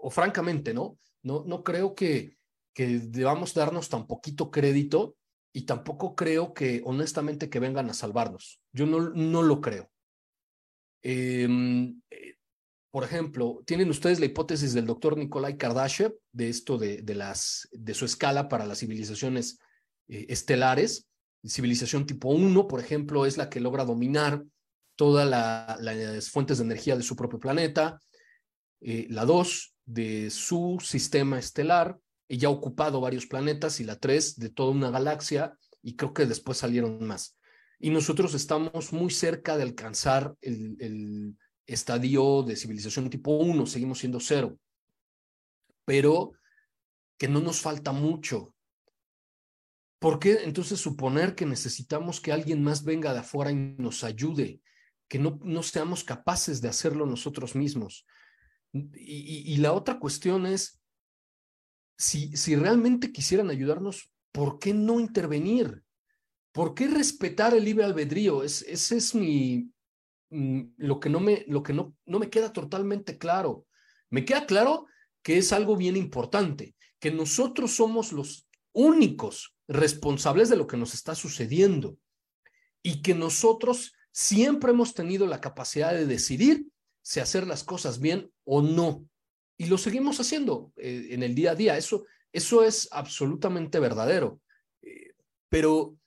[0.03, 0.99] o francamente, ¿no?
[1.23, 2.37] No, no creo que,
[2.73, 5.17] que debamos darnos tan poquito crédito
[5.53, 8.61] y tampoco creo que, honestamente, que vengan a salvarnos.
[8.73, 9.91] Yo no, no lo creo.
[11.03, 12.37] Em, eh,
[12.91, 17.69] por ejemplo, ¿tienen ustedes la hipótesis del doctor Nikolai Kardashev de esto de, de, las,
[17.73, 19.59] de su escala para las civilizaciones
[20.09, 21.09] eh, estelares?
[21.45, 24.45] Civilización tipo 1, por ejemplo, es la que logra dominar
[24.97, 28.01] todas las fuentes de energía de su propio planeta.
[28.81, 34.37] Eh, la 2, de su sistema estelar ya ha ocupado varios planetas y la 3
[34.39, 37.39] de toda una galaxia y creo que después salieron más.
[37.79, 43.99] Y nosotros estamos muy cerca de alcanzar el, el estadio de civilización tipo 1, seguimos
[43.99, 44.59] siendo cero,
[45.85, 46.33] pero
[47.19, 48.55] que no nos falta mucho.
[49.99, 54.61] ¿Por qué entonces suponer que necesitamos que alguien más venga de afuera y nos ayude?
[55.09, 58.07] Que no, no seamos capaces de hacerlo nosotros mismos.
[58.73, 60.81] Y, la otra cuestión es,
[61.97, 65.83] si, si realmente quisieran ayudarnos, ¿por qué no intervenir?
[66.53, 68.43] ¿Por qué respetar el libre albedrío?
[68.43, 69.71] Es, ese es mi,
[70.31, 73.67] mm, lo que, no me, lo que no, no me queda totalmente claro.
[74.11, 74.87] Me queda claro
[75.23, 80.95] que es algo bien importante, que nosotros somos los únicos responsables de lo que nos
[80.95, 81.99] está sucediendo
[82.83, 86.67] y que nosotros siempre hemos tenido la capacidad de decidir
[87.03, 89.07] si hacer las cosas bien o no
[89.59, 91.77] y lo seguimos haciendo eh, en el día a día.
[91.77, 94.41] Eso, eso es absolutamente verdadero.
[94.81, 95.13] Eh,
[95.51, 95.99] pero,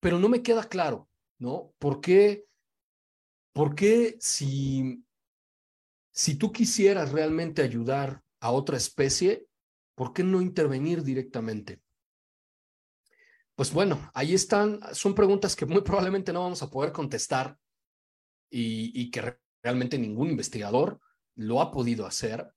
[0.00, 1.08] pero no me queda claro,
[1.38, 1.72] ¿no?
[1.78, 2.44] ¿Por qué,
[3.52, 5.04] por qué si,
[6.10, 9.46] si tú quisieras realmente ayudar a otra especie,
[9.94, 11.83] ¿por qué no intervenir directamente?
[13.54, 17.56] Pues bueno, ahí están, son preguntas que muy probablemente no vamos a poder contestar
[18.50, 21.00] y, que realmente ningún investigador
[21.36, 22.52] lo ha podido hacer.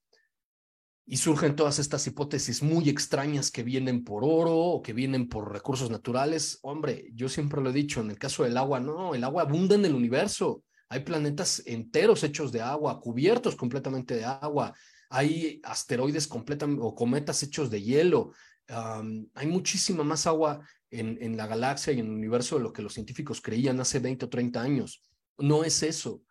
[1.06, 5.54] Y surgen todas estas hipótesis muy extrañas que vienen por oro o que vienen por
[5.54, 6.60] recursos naturales.
[6.64, 9.76] Hombre, yo siempre lo he dicho, en el caso del agua, no, el agua abunda
[9.76, 10.64] en el universo.
[10.90, 14.74] Hay planetas enteros hechos de agua, cubiertos completamente de agua.
[15.10, 18.34] Hay asteroides completamente o cometas hechos de hielo.
[18.68, 22.82] Hay muchísima más agua en, en, la galaxia y en el universo de lo que
[22.82, 25.04] los científicos creían hace 20 o 30 años.
[25.38, 26.22] No es eso.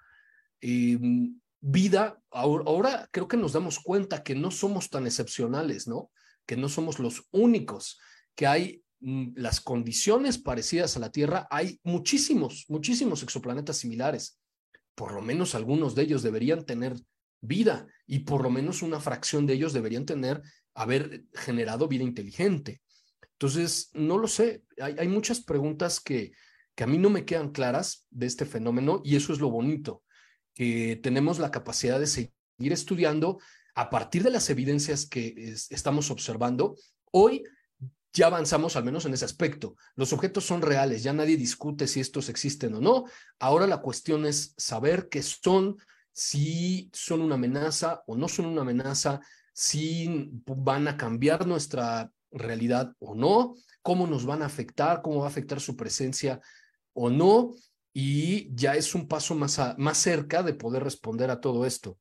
[0.61, 0.99] y
[1.69, 6.11] vida, ahora, creo que nos damos cuenta que no somos tan excepcionales, ¿no?
[6.47, 7.99] Que no somos los únicos,
[8.37, 14.39] que hay mm, las condiciones parecidas a la Tierra, hay muchísimos, muchísimos exoplanetas similares.
[14.95, 16.95] Por lo menos algunos de ellos deberían tener
[17.41, 20.43] vida y por lo menos una fracción de ellos deberían tener,
[20.77, 22.81] haber generado vida inteligente.
[23.33, 26.33] Entonces, no lo sé, hay, hay muchas preguntas que,
[26.75, 30.05] que a mí no me quedan claras de este fenómeno y eso es lo bonito
[30.57, 33.39] que tenemos la capacidad de seguir estudiando
[33.75, 36.77] a partir de las evidencias que estamos observando.
[37.13, 37.45] Hoy
[38.15, 39.77] ya avanzamos al menos en ese aspecto.
[39.95, 43.05] Los objetos son reales, ya nadie discute si estos existen o no.
[43.39, 45.77] Ahora la cuestión es saber qué son,
[46.11, 49.21] si son una amenaza o no son una amenaza,
[49.59, 55.25] si van a cambiar nuestra realidad o no, cómo nos van a afectar, cómo va
[55.25, 56.43] a afectar su presencia
[56.93, 57.55] o no
[57.95, 61.97] y ya es un paso más, más cerca de poder responder a todo esto.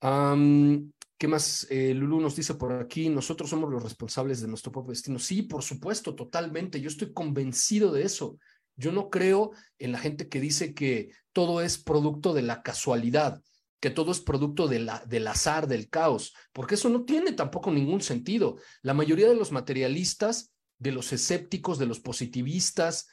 [0.00, 1.64] ¿Qué más?
[1.70, 5.20] Eh, Lulu nos dice por aquí, nosotros somos los responsables de nuestro propio destino.
[5.20, 6.80] Sí, por supuesto, totalmente.
[6.80, 8.36] Yo estoy convencido de eso.
[8.74, 13.40] Yo no creo en la gente que dice que todo es producto de la casualidad,
[13.80, 18.56] que todo es producto del azar, del caos, porque eso no tiene tampoco ningún sentido.
[18.82, 23.08] La mayoría de los materialistas, de los escépticos, de los positivistas,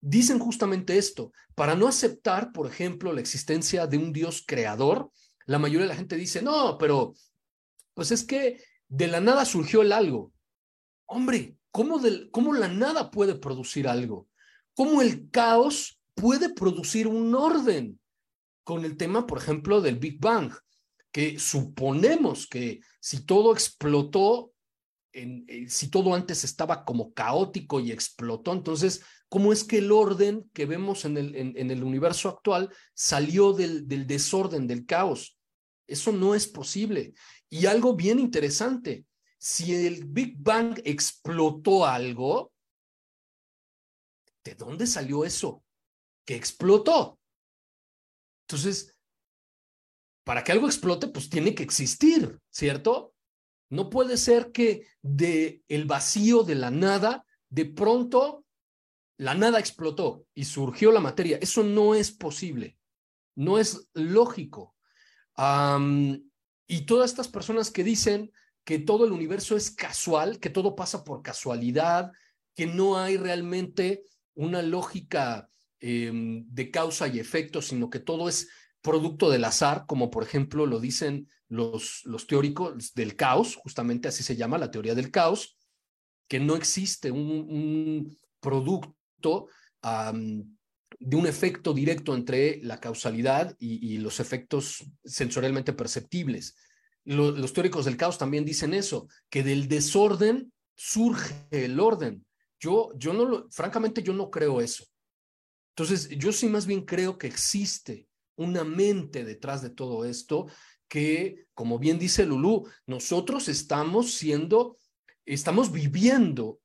[0.00, 1.32] dicen justamente esto.
[1.54, 5.10] Para no aceptar, por ejemplo, la existencia de un Dios creador,
[5.46, 7.14] la mayoría de la gente dice, no, pero
[7.94, 10.32] pues es que de la nada surgió el algo.
[11.06, 14.28] Hombre, ¿cómo, del, cómo la nada puede producir algo?
[14.74, 18.00] ¿Cómo el caos puede producir un orden?
[18.64, 20.52] Con el tema, por ejemplo, del Big Bang,
[21.12, 24.52] que suponemos que si todo explotó,
[25.12, 29.92] en, eh, si todo antes estaba como caótico y explotó, entonces cómo es que el
[29.92, 35.38] orden que vemos en el, universo actual salió del, del, desorden, del caos.
[35.86, 37.14] Eso no es posible.
[37.50, 39.04] Y algo bien interesante,
[39.38, 42.52] si el Big Bang explotó algo,
[44.44, 45.62] ¿de dónde salió eso?
[46.24, 47.18] Que explotó.
[48.52, 48.94] Entonces,
[50.24, 53.14] para que algo explote, pues tiene que existir, ¿cierto?
[53.70, 58.44] No puede ser que de el vacío de la nada, de pronto
[59.16, 61.38] la nada explotó y surgió la materia.
[61.40, 62.76] Eso no es posible,
[63.34, 64.76] no es lógico.
[66.66, 68.32] y todas estas personas que dicen
[68.64, 72.12] que todo el universo es casual, que todo pasa por casualidad,
[72.54, 75.48] que no hay realmente una lógica
[75.82, 78.48] em, de causa y efecto, sino que todo es
[78.80, 84.22] producto del azar, como por ejemplo lo dicen los, los teóricos del caos, justamente así
[84.22, 85.58] se llama la teoría del caos,
[86.28, 89.48] que no existe un producto
[89.82, 96.56] de un efecto directo entre la causalidad y, los efectos sensorialmente perceptibles.
[97.04, 102.24] los teóricos del caos también dicen eso, que del desorden surge el orden.
[102.60, 104.84] Yo, yo no lo, francamente, yo no creo eso.
[105.74, 110.46] Entonces, yo sí más bien creo que existe una mente detrás de todo esto
[110.88, 114.76] que, como bien dice Lulú, nosotros estamos siendo,
[115.24, 116.60] estamos viviendo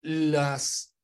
[0.00, 0.94] las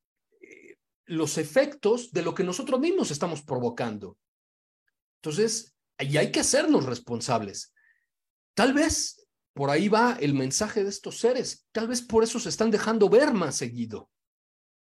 [1.06, 4.16] los efectos de lo que nosotros mismos estamos provocando.
[5.16, 7.72] Entonces, ahí hay que hacernos responsables.
[8.54, 12.48] Tal vez por ahí va el mensaje de estos seres, tal vez por eso se
[12.48, 14.10] están dejando ver más seguido.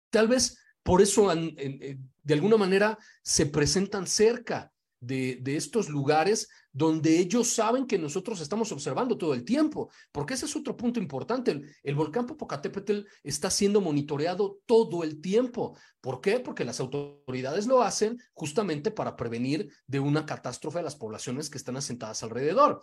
[0.10, 0.58] Tal vez
[0.88, 4.72] por eso de alguna manera se presentan cerca
[5.02, 10.46] de, estos lugares donde ellos saben que nosotros estamos observando todo el tiempo, porque ese
[10.46, 11.62] es otro punto importante.
[11.84, 15.78] El, volcán Popocatépetl está siendo monitoreado todo el tiempo.
[16.00, 16.40] ¿Por qué?
[16.40, 21.58] Porque las autoridades lo hacen justamente para prevenir de una catástrofe a las poblaciones que
[21.58, 22.82] están asentadas alrededor.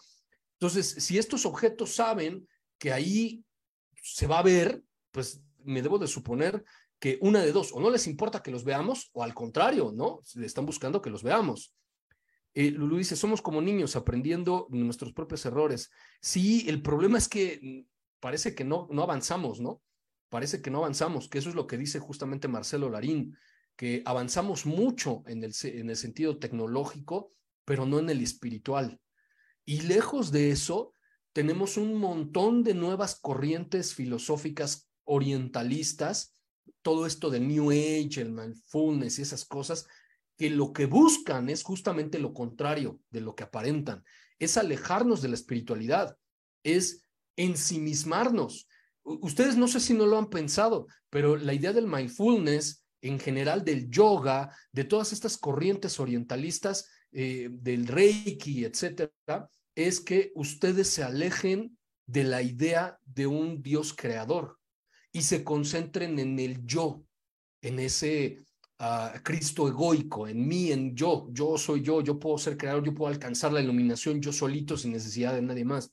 [0.60, 2.46] Entonces, si estos objetos saben
[2.76, 3.42] que ahí
[4.02, 6.62] se va a ver, pues me debo de suponer
[7.04, 10.20] que una de dos, o no les importa que los veamos, o al contrario, ¿no?
[10.42, 11.74] Están buscando que los veamos.
[12.54, 15.90] Eh, Lulu dice, somos como niños aprendiendo nuestros propios errores.
[16.22, 17.90] Sí, el problema es que mm,
[18.20, 19.82] parece que no, no avanzamos, ¿no?
[20.30, 23.36] Parece que no avanzamos, que eso es lo que dice justamente Marcelo Larín,
[23.76, 27.28] que avanzamos mucho en el, en el sentido tecnológico,
[27.66, 28.98] pero no en el espiritual.
[29.66, 30.94] Y lejos de eso,
[31.34, 36.34] tenemos un montón de nuevas corrientes filosóficas orientalistas,
[36.84, 39.88] todo esto del New Age, el mindfulness y esas cosas,
[40.36, 44.04] que lo que buscan es justamente lo contrario de lo que aparentan,
[44.38, 46.16] es alejarnos de la espiritualidad,
[46.62, 47.06] es
[47.36, 48.68] ensimismarnos.
[49.02, 53.64] Ustedes no sé si no lo han pensado, pero la idea del mindfulness, en general
[53.64, 61.02] del yoga, de todas estas corrientes orientalistas, eh, del reiki, etcétera, es que ustedes se
[61.02, 64.58] alejen de la idea de un Dios creador
[65.14, 67.04] y se concentren en el yo,
[67.62, 68.44] en ese
[68.80, 72.92] a Cristo egoico, en mí, en yo, yo soy yo, yo puedo ser creador, yo
[72.92, 75.92] puedo alcanzar la iluminación yo solito sin necesidad de nadie más,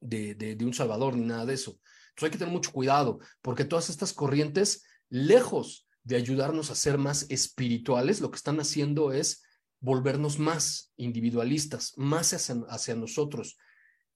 [0.00, 1.78] de, de, un salvador ni nada de eso.
[2.08, 6.98] Entonces hay que tener mucho cuidado, porque todas estas corrientes, lejos de ayudarnos a ser
[6.98, 9.44] más espirituales, lo que están haciendo es
[9.78, 13.56] volvernos más individualistas, más hacia, hacia nosotros.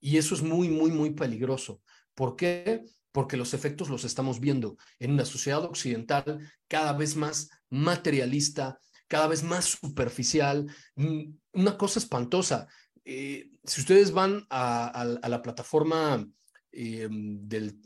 [0.01, 1.81] Y eso es muy, muy, muy peligroso.
[2.13, 2.83] ¿Por qué?
[3.11, 9.27] Porque los efectos los estamos viendo en una sociedad occidental cada vez más materialista, cada
[9.27, 12.67] vez más superficial, mm, una cosa espantosa.
[13.03, 16.25] Eh, si ustedes van a, la plataforma
[16.71, 17.81] eh, del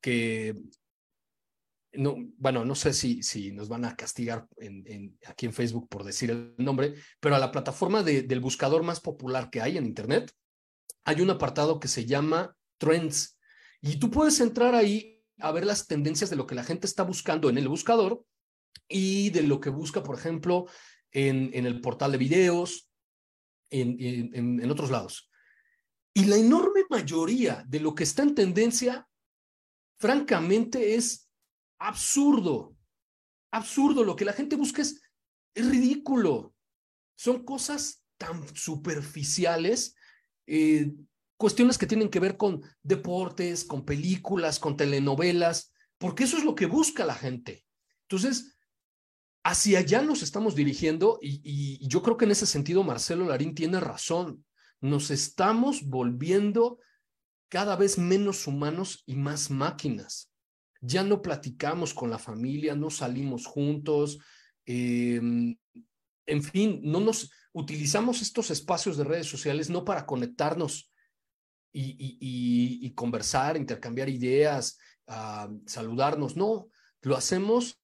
[0.00, 0.56] que
[1.92, 4.46] no, bueno, no sé si, si nos van a castigar
[5.26, 9.50] aquí en Facebook por decir el nombre, pero a la plataforma del buscador más popular
[9.50, 10.32] que hay en Internet,
[11.04, 13.38] hay un apartado que se llama Trends.
[13.82, 17.02] Y tú puedes entrar ahí a ver las tendencias de lo que la gente está
[17.02, 18.24] buscando en el buscador
[18.88, 20.66] y de lo que busca, por ejemplo,
[21.12, 22.90] en, en el portal de videos,
[23.70, 25.30] en, en, otros lados.
[26.12, 29.08] Y la enorme mayoría de lo que está en tendencia,
[29.98, 31.30] francamente, es
[31.78, 32.76] absurdo.
[33.52, 34.04] Absurdo.
[34.04, 35.00] Lo que la gente busca es,
[35.54, 36.54] es ridículo.
[37.16, 39.94] Son cosas tan superficiales,
[40.46, 40.92] eh,
[41.40, 46.54] cuestiones que tienen que ver con deportes, con películas, con telenovelas, porque eso es lo
[46.54, 47.64] que busca la gente.
[48.02, 48.58] Entonces,
[49.42, 53.80] hacia allá nos estamos dirigiendo y, yo creo que en ese sentido Marcelo Larín tiene
[53.80, 54.44] razón.
[54.82, 56.78] Nos estamos volviendo
[57.48, 60.30] cada vez menos humanos y más máquinas
[60.82, 64.18] ya no platicamos con la familia, no salimos juntos,
[64.64, 65.56] em,
[66.26, 70.89] en fin, no nos utilizamos estos espacios de redes sociales no para conectarnos
[71.72, 76.68] y, conversar, intercambiar ideas, ah, saludarnos, no,
[77.02, 77.80] lo hacemos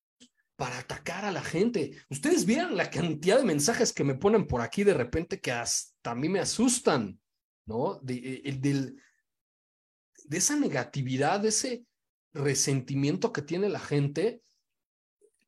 [0.56, 1.96] para atacar a la gente.
[2.10, 6.10] Ustedes vieron la cantidad de mensajes que me ponen por aquí de repente que hasta
[6.10, 7.20] a mí me asustan,
[7.66, 8.00] ¿no?
[8.02, 8.42] De,
[10.24, 11.86] de esa negatividad, de ese,
[12.36, 14.42] resentimiento que tiene la gente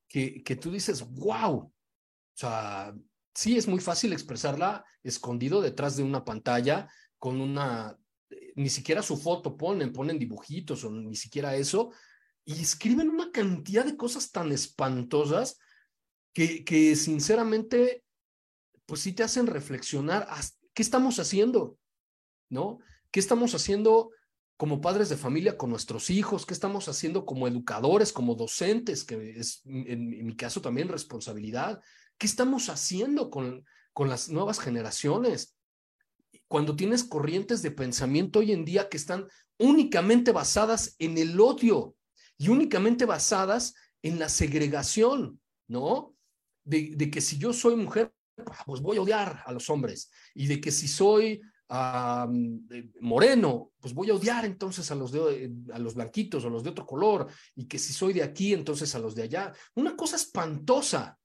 [0.09, 1.73] que, que tú dices, wow, o
[2.35, 2.95] sea,
[3.35, 8.08] sí es muy fácil expresarla escondido detrás de una pantalla con una, eh,
[8.59, 11.93] ni siquiera su foto ponen, ponen dibujitos o ni siquiera eso,
[12.45, 15.59] y escriben una cantidad de cosas tan espantosas
[16.33, 18.05] que, sinceramente,
[18.87, 20.29] pues sí te hacen reflexionar,
[20.73, 21.79] ¿qué estamos haciendo?
[22.49, 22.79] ¿No?
[23.11, 24.11] ¿Qué estamos haciendo
[24.57, 29.39] como padres de familia con nuestros hijos, qué estamos haciendo como educadores, como docentes, que
[29.39, 31.81] es en, mi caso también responsabilidad,
[32.19, 35.58] qué estamos haciendo con, con las nuevas generaciones.
[36.49, 39.27] Cuando tienes corrientes de pensamiento hoy en día que están
[39.59, 41.95] únicamente basadas en el odio
[42.39, 46.15] y únicamente basadas en la segregación, ¿no?
[46.65, 48.13] De, que si yo soy mujer,
[48.67, 51.41] pues voy a odiar a los hombres y de que si soy
[53.01, 56.63] moreno, pues voy a odiar entonces a los, de, eh, a los blanquitos o los
[56.63, 59.53] de otro color, y que si soy de aquí, entonces a los de allá.
[59.75, 61.18] Una cosa espantosa.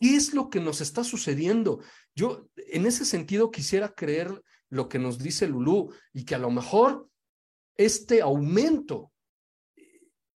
[0.00, 1.80] ¿Qué es lo que nos está sucediendo?
[2.14, 6.50] Yo en ese sentido quisiera creer lo que nos dice Lulú y que a lo
[6.50, 7.08] mejor
[7.76, 9.12] este aumento,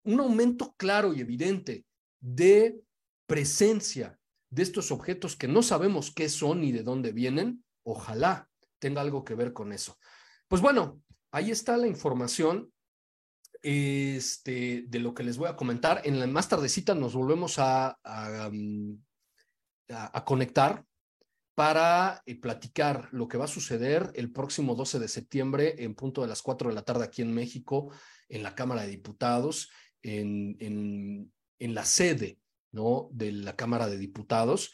[0.03, 1.85] un aumento claro y evidente
[2.19, 2.79] de
[3.27, 8.49] presencia de estos objetos que no sabemos qué son ni de dónde vienen, ojalá
[8.79, 9.97] tenga algo que ver con eso.
[10.47, 11.01] Pues bueno,
[11.31, 12.71] ahí está la información
[13.61, 16.01] este, de lo que les voy a comentar.
[16.03, 17.97] En la más tardecita nos volvemos a,
[18.51, 19.01] um,
[20.25, 20.85] conectar
[21.55, 26.21] para eh, platicar lo que va a suceder el próximo 12 de septiembre en punto
[26.21, 27.91] de las 4 de la tarde aquí en México,
[28.29, 29.69] en la Cámara de Diputados,
[30.01, 32.39] en, en, en la sede
[32.71, 33.09] ¿no?
[33.11, 34.73] de la Cámara de Diputados,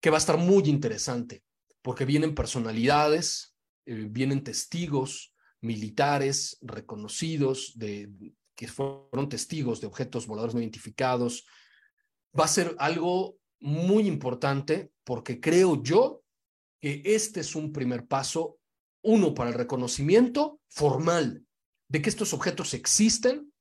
[0.00, 1.42] que va a estar muy interesante
[1.82, 3.56] porque vienen personalidades,
[3.86, 8.10] eh, vienen testigos militares reconocidos de,
[8.56, 11.46] que fueron testigos de objetos voladores no identificados.
[12.38, 16.22] Va a ser algo muy importante porque creo yo
[16.80, 18.58] que este es un primer paso,
[19.02, 21.44] uno, para el reconocimiento formal
[21.88, 23.52] de que estos objetos existen,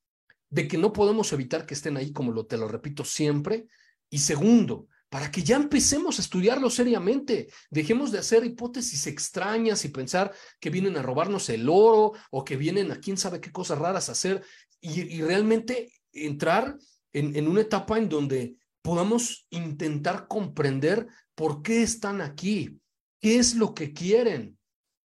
[0.50, 3.68] de que no podemos evitar que estén ahí, como lo, te lo repito siempre,
[4.10, 7.48] y segundo, para que ya empecemos a estudiarlo seriamente.
[7.70, 12.58] Dejemos de hacer hipótesis extrañas y pensar que vienen a robarnos el oro o que
[12.58, 14.44] vienen a quién sabe qué cosas raras a hacer
[14.82, 16.78] y, realmente entrar
[17.14, 22.80] en, en una etapa en donde podamos intentar comprender por qué están aquí,
[23.20, 24.60] qué es lo que quieren.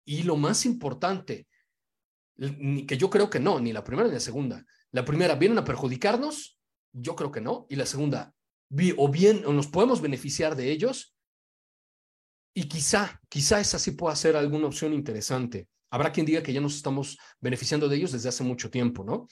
[0.05, 1.47] Y lo más importante,
[2.37, 4.65] que yo creo que no, ni la primera ni la segunda.
[4.91, 6.59] La primera, ¿vienen a perjudicarnos?
[6.91, 7.65] Yo creo que no.
[7.69, 8.33] Y la segunda,
[8.97, 11.15] o bien o nos podemos beneficiar de ellos
[12.53, 15.69] y quizá, quizá esa sí pueda ser alguna opción interesante.
[15.89, 19.29] Habrá quien diga que ya nos estamos beneficiando de ellos desde hace mucho tiempo, ¿no?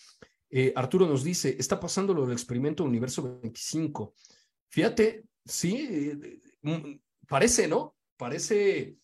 [0.50, 4.14] Eh, Arturo nos dice, está pasando lo del experimento Universo 25.
[4.70, 6.96] Fíjate, sí, eh, mm,
[7.28, 7.96] parece, ¿no?
[8.18, 8.98] Parece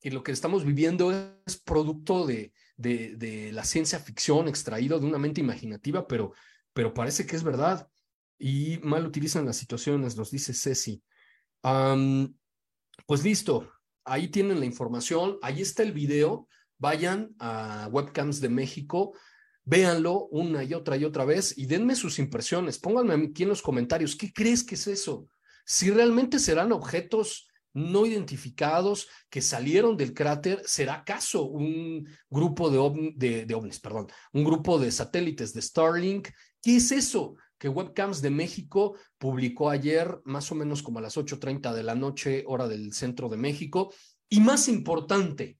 [0.00, 1.12] que lo que estamos viviendo
[1.46, 6.32] es producto de, de, de la ciencia ficción extraído de una mente imaginativa, pero,
[6.72, 7.88] pero parece que es verdad
[8.40, 11.02] y mal utilizan las situaciones, nos dice Ceci.
[13.06, 13.70] pues listo,
[14.04, 19.12] ahí tienen la información, ahí está el video, vayan a Webcams de México,
[19.64, 22.78] véanlo una y otra y otra vez y denme sus impresiones.
[22.78, 25.28] Pónganme aquí en los comentarios, ¿qué crees que es eso?
[25.64, 33.12] Si realmente serán objetos no identificados que salieron del cráter, ¿será acaso un grupo de,
[33.14, 36.28] de, de ovnis, perdón, un grupo de satélites de Starlink?
[36.60, 37.36] ¿Qué es eso?
[37.60, 41.94] que Webcams de México publicó ayer, más o menos como a las 8.30 de la
[41.94, 43.92] noche, hora del centro de México.
[44.30, 45.58] Y más importante,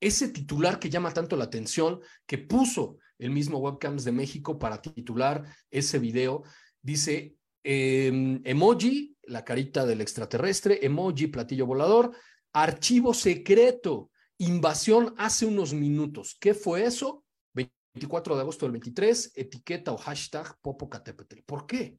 [0.00, 4.82] ese titular que llama tanto la atención, que puso el mismo Webcams de México para
[4.82, 6.42] titular ese video,
[6.82, 12.10] dice em, emoji, la carita del extraterrestre, emoji, platillo volador,
[12.52, 16.36] archivo secreto, invasión hace unos minutos.
[16.40, 17.24] ¿Qué fue eso?
[17.54, 21.42] 24 de agosto del 23, etiqueta o hashtag Popocatépetl.
[21.44, 21.98] ¿Por qué?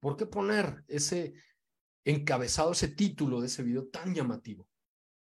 [0.00, 1.34] ¿Por qué poner ese
[2.04, 4.66] encabezado, ese título de ese video tan llamativo?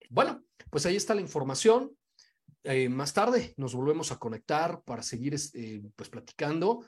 [0.09, 1.96] Bueno, pues ahí está la información.
[2.69, 6.85] Eh, más tarde nos volvemos a conectar para seguir eh, pues platicando.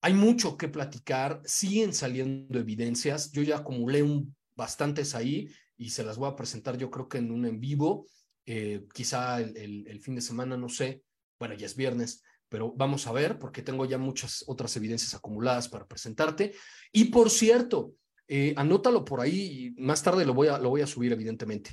[0.00, 3.30] Hay mucho que platicar, siguen saliendo evidencias.
[3.30, 7.18] Yo ya acumulé un, bastantes ahí y se las voy a presentar yo creo que
[7.18, 8.06] en un en vivo,
[8.44, 11.02] eh, quizá el, el fin de semana, no sé.
[11.38, 15.68] Bueno, ya es viernes, pero vamos a ver porque tengo ya muchas otras evidencias acumuladas
[15.68, 16.54] para presentarte.
[16.90, 17.94] Y por cierto,
[18.32, 21.72] eh, anótalo por ahí y más tarde lo voy, a, lo voy a subir evidentemente.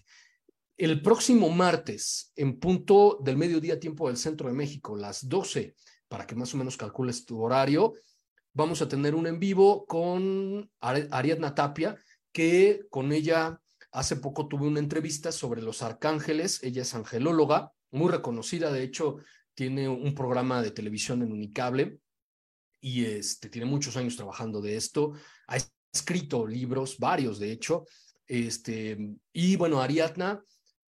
[0.78, 5.76] El próximo martes, en punto del mediodía tiempo del centro de México, las 12,
[6.08, 7.96] para que más o menos calcules tu horario,
[8.54, 11.98] vamos a tener un en vivo con Ariadna Tapia,
[12.32, 13.60] que con ella
[13.92, 16.62] hace poco tuve una entrevista sobre los arcángeles.
[16.62, 19.18] Ella es angelóloga, muy reconocida, de hecho,
[19.56, 21.98] tiene un programa de televisión en Unicable
[22.80, 25.14] y este, tiene muchos años trabajando de esto.
[25.48, 25.58] Ha
[25.92, 27.86] escrito libros, varios de hecho.
[28.28, 30.44] Este, y bueno, Ariadna,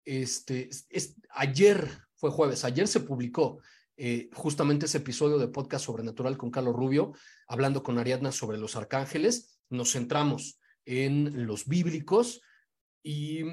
[0.06, 3.60] este, es, ayer fue jueves, ayer se publicó
[3.98, 7.14] eh, justamente ese episodio de podcast sobrenatural con Carlos Rubio,
[7.48, 9.60] hablando con Ariadna sobre los arcángeles.
[9.70, 12.42] Nos centramos en los bíblicos
[13.04, 13.44] y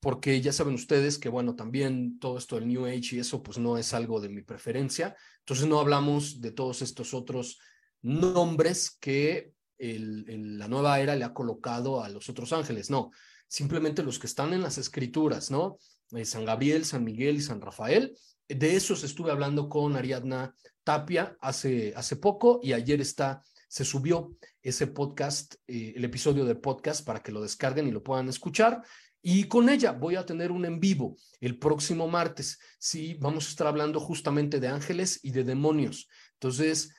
[0.00, 3.58] porque ya saben ustedes que, bueno, también todo esto del New Age y eso, pues
[3.58, 5.16] no es algo de mi preferencia.
[5.40, 7.58] Entonces no hablamos de todos estos otros
[8.00, 13.10] nombres que la nueva era le ha colocado a los otros ángeles, no,
[13.48, 15.78] simplemente los que están en las escrituras, ¿no?
[16.14, 18.16] Eh, San Gabriel, San Miguel y San Rafael.
[18.48, 20.54] De esos estuve hablando con Ariadna
[20.84, 26.54] Tapia hace, hace poco y ayer está, se subió ese podcast, eh, el episodio de
[26.54, 28.82] podcast para que lo descarguen y lo puedan escuchar.
[29.22, 32.58] Y con ella voy a tener un en vivo el próximo martes.
[32.78, 36.08] Sí, vamos a estar hablando justamente de ángeles y de demonios.
[36.34, 36.92] Entonces,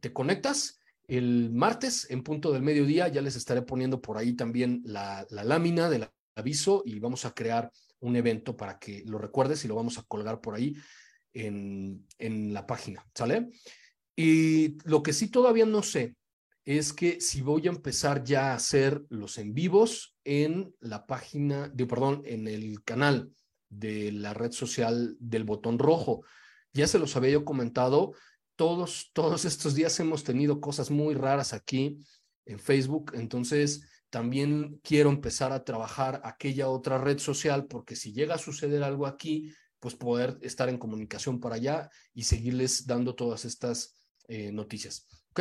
[0.00, 0.78] te conectas
[1.08, 3.08] el martes en punto del mediodía.
[3.08, 7.72] Ya les estaré poniendo por ahí también la, lámina del aviso y vamos a crear
[8.00, 10.74] un evento para que lo recuerdes y lo vamos a colgar por ahí
[11.32, 13.06] en, en la página.
[13.14, 13.50] ¿Sale?
[14.16, 16.16] Y lo que sí todavía no sé
[16.64, 21.68] es que si voy a empezar ya a hacer los en vivos en la página,
[21.68, 23.30] de, perdón, en el canal
[23.68, 26.24] de la red social del botón rojo.
[26.72, 28.12] Ya se los había yo comentado,
[28.56, 31.98] todos, todos estos días hemos tenido cosas muy raras aquí
[32.46, 38.34] en Facebook, entonces también quiero empezar a trabajar aquella otra red social porque si llega
[38.34, 43.44] a suceder algo aquí, pues poder estar en comunicación para allá y seguirles dando todas
[43.44, 45.06] estas eh, noticias.
[45.30, 45.40] ¿Ok?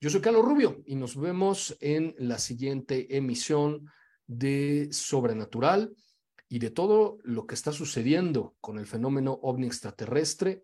[0.00, 3.86] Yo soy Carlos Rubio y nos vemos en la siguiente emisión
[4.26, 5.94] de Sobrenatural
[6.48, 10.62] y de todo lo que está sucediendo con el fenómeno ovni extraterrestre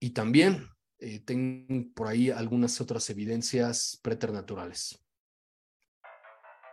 [0.00, 0.66] y también
[0.98, 4.98] eh, tengo por ahí algunas otras evidencias preternaturales.